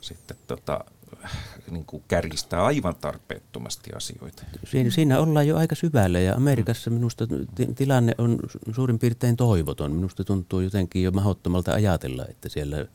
sitten 0.00 0.36
tota, 0.46 0.84
niin 1.70 1.84
kuin 1.84 2.02
kärjistää 2.08 2.64
aivan 2.64 2.96
tarpeettomasti 2.96 3.90
asioita. 3.96 4.42
Siinä, 4.64 4.90
siinä 4.90 5.20
ollaan 5.20 5.48
jo 5.48 5.56
aika 5.56 5.74
syvällä 5.74 6.20
ja 6.20 6.34
Amerikassa 6.34 6.90
minusta 6.90 7.26
tilanne 7.76 8.14
on 8.18 8.38
suurin 8.74 8.98
piirtein 8.98 9.36
toivoton. 9.36 9.92
Minusta 9.92 10.24
tuntuu 10.24 10.60
jotenkin 10.60 11.02
jo 11.02 11.10
mahdottomalta 11.10 11.72
ajatella, 11.72 12.26
että 12.28 12.48
siellä 12.48 12.86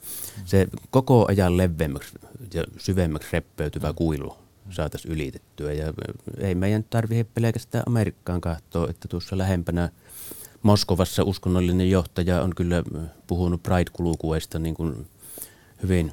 se 0.45 0.67
koko 0.89 1.25
ajan 1.27 1.57
leveämmäksi 1.57 2.13
ja 2.53 2.63
syvemmäksi 2.77 3.29
reppeytyvä 3.33 3.93
kuilu 3.93 4.37
saataisiin 4.69 5.13
ylitettyä. 5.13 5.73
Ja 5.73 5.93
ei 6.37 6.55
meidän 6.55 6.83
tarvitse 6.83 7.23
pelkästään 7.33 7.83
Amerikkaan 7.87 8.41
katsoa, 8.41 8.89
että 8.89 9.07
tuossa 9.07 9.37
lähempänä 9.37 9.89
Moskovassa 10.63 11.23
uskonnollinen 11.23 11.89
johtaja 11.89 12.41
on 12.41 12.55
kyllä 12.55 12.83
puhunut 13.27 13.63
Pride-kulukuesta 13.63 14.59
niin 14.59 14.75
kuin 14.75 15.07
hyvin 15.83 16.11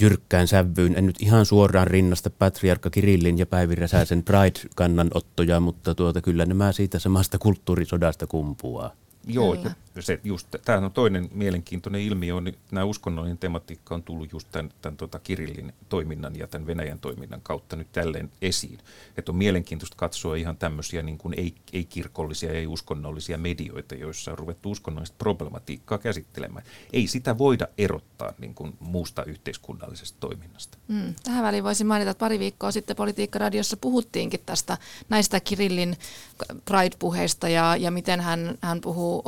jyrkkään 0.00 0.48
sävyyn. 0.48 0.98
En 0.98 1.06
nyt 1.06 1.22
ihan 1.22 1.46
suoraan 1.46 1.86
rinnasta 1.86 2.30
Patriarkka 2.30 2.90
Kirillin 2.90 3.38
ja 3.38 3.46
Päivi 3.46 3.74
Räsäsen 3.74 4.22
Pride-kannanottoja, 4.22 5.60
mutta 5.60 5.94
tuota, 5.94 6.20
kyllä 6.20 6.46
nämä 6.46 6.72
siitä 6.72 6.98
samasta 6.98 7.38
kulttuurisodasta 7.38 8.26
kumpuaa. 8.26 8.90
Joo. 9.26 9.56
Se 10.02 10.20
just, 10.24 10.48
tämä 10.64 10.78
on 10.78 10.92
toinen 10.92 11.28
mielenkiintoinen 11.32 12.00
ilmiö, 12.00 12.34
on, 12.34 12.52
nämä 12.70 12.84
uskonnollinen 12.84 13.38
tematiikka 13.38 13.94
on 13.94 14.02
tullut 14.02 14.32
just 14.32 14.48
tämän, 14.52 14.72
tämän 14.82 14.96
tota 14.96 15.18
Kirillin 15.18 15.72
toiminnan 15.88 16.36
ja 16.36 16.46
tämän 16.46 16.66
Venäjän 16.66 16.98
toiminnan 16.98 17.40
kautta 17.42 17.76
nyt 17.76 17.92
tälleen 17.92 18.32
esiin. 18.42 18.78
Että 19.16 19.32
on 19.32 19.36
mielenkiintoista 19.36 19.96
katsoa 19.96 20.36
ihan 20.36 20.56
tämmöisiä 20.56 21.02
niin 21.02 21.18
kuin 21.18 21.34
ei, 21.36 21.54
ei-kirkollisia, 21.72 22.52
ei-uskonnollisia 22.52 23.38
medioita, 23.38 23.94
joissa 23.94 24.30
on 24.32 24.38
ruvettu 24.38 24.70
uskonnollista 24.70 25.16
problematiikkaa 25.18 25.98
käsittelemään. 25.98 26.66
Ei 26.92 27.06
sitä 27.06 27.38
voida 27.38 27.68
erottaa 27.78 28.32
niin 28.38 28.54
kuin 28.54 28.76
muusta 28.80 29.24
yhteiskunnallisesta 29.24 30.16
toiminnasta. 30.20 30.78
Mm, 30.88 31.14
tähän 31.22 31.44
väliin 31.44 31.64
voisin 31.64 31.86
mainita, 31.86 32.10
että 32.10 32.20
pari 32.20 32.38
viikkoa 32.38 32.70
sitten 32.70 32.96
Politiikka-radiossa 32.96 33.76
puhuttiinkin 33.76 34.40
tästä 34.46 34.78
näistä 35.08 35.40
Kirillin 35.40 35.96
Pride-puheista 36.64 37.48
ja, 37.48 37.76
ja 37.76 37.90
miten 37.90 38.20
hän, 38.20 38.58
hän 38.60 38.80
puhuu 38.80 39.22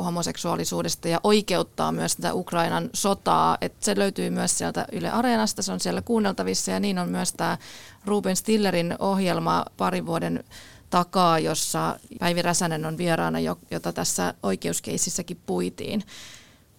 homoseksuaalisuudesta 0.59 1.07
ja 1.07 1.19
oikeuttaa 1.23 1.91
myös 1.91 2.15
tätä 2.15 2.33
Ukrainan 2.33 2.89
sotaa. 2.93 3.57
Et 3.61 3.73
se 3.79 3.95
löytyy 3.97 4.29
myös 4.29 4.57
sieltä 4.57 4.85
Yle 4.91 5.09
Areenasta, 5.09 5.61
se 5.61 5.71
on 5.71 5.79
siellä 5.79 6.01
kuunneltavissa 6.01 6.71
ja 6.71 6.79
niin 6.79 6.99
on 6.99 7.09
myös 7.09 7.33
tämä 7.33 7.57
Ruben 8.05 8.35
Stillerin 8.35 8.95
ohjelma 8.99 9.65
parin 9.77 10.05
vuoden 10.05 10.43
takaa, 10.89 11.39
jossa 11.39 11.99
Päivi 12.19 12.41
Räsänen 12.41 12.85
on 12.85 12.97
vieraana, 12.97 13.39
jota 13.71 13.93
tässä 13.93 14.33
oikeuskeississäkin 14.43 15.37
puitiin. 15.45 16.03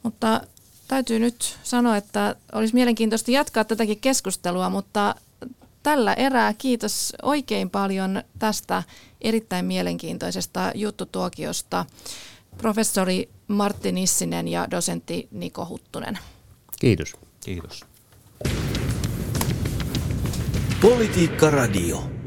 Mutta 0.03 0.41
täytyy 0.89 1.19
nyt 1.19 1.59
sanoa, 1.63 1.97
että 1.97 2.37
olisi 2.53 2.75
mielenkiintoista 2.75 3.31
jatkaa 3.31 3.65
tätäkin 3.65 4.01
keskustelua, 4.01 4.71
mutta 4.71 5.15
tällä 5.83 6.15
erää 6.15 6.55
kiitos 6.55 7.13
oikein 7.23 7.71
paljon 7.71 8.23
tästä 8.39 8.83
erittäin 9.21 9.65
mielenkiintoisesta 9.65 10.73
juttutuokiosta 10.75 11.87
professori 12.61 13.29
Martti 13.47 13.93
Nissinen 13.93 14.49
ja 14.49 14.67
dosentti 14.71 15.29
Niko 15.31 15.67
Huttunen. 15.69 16.19
Kiitos. 16.81 17.17
Kiitos. 17.45 17.85
Politiikka 20.81 21.51
Radio. 21.51 22.20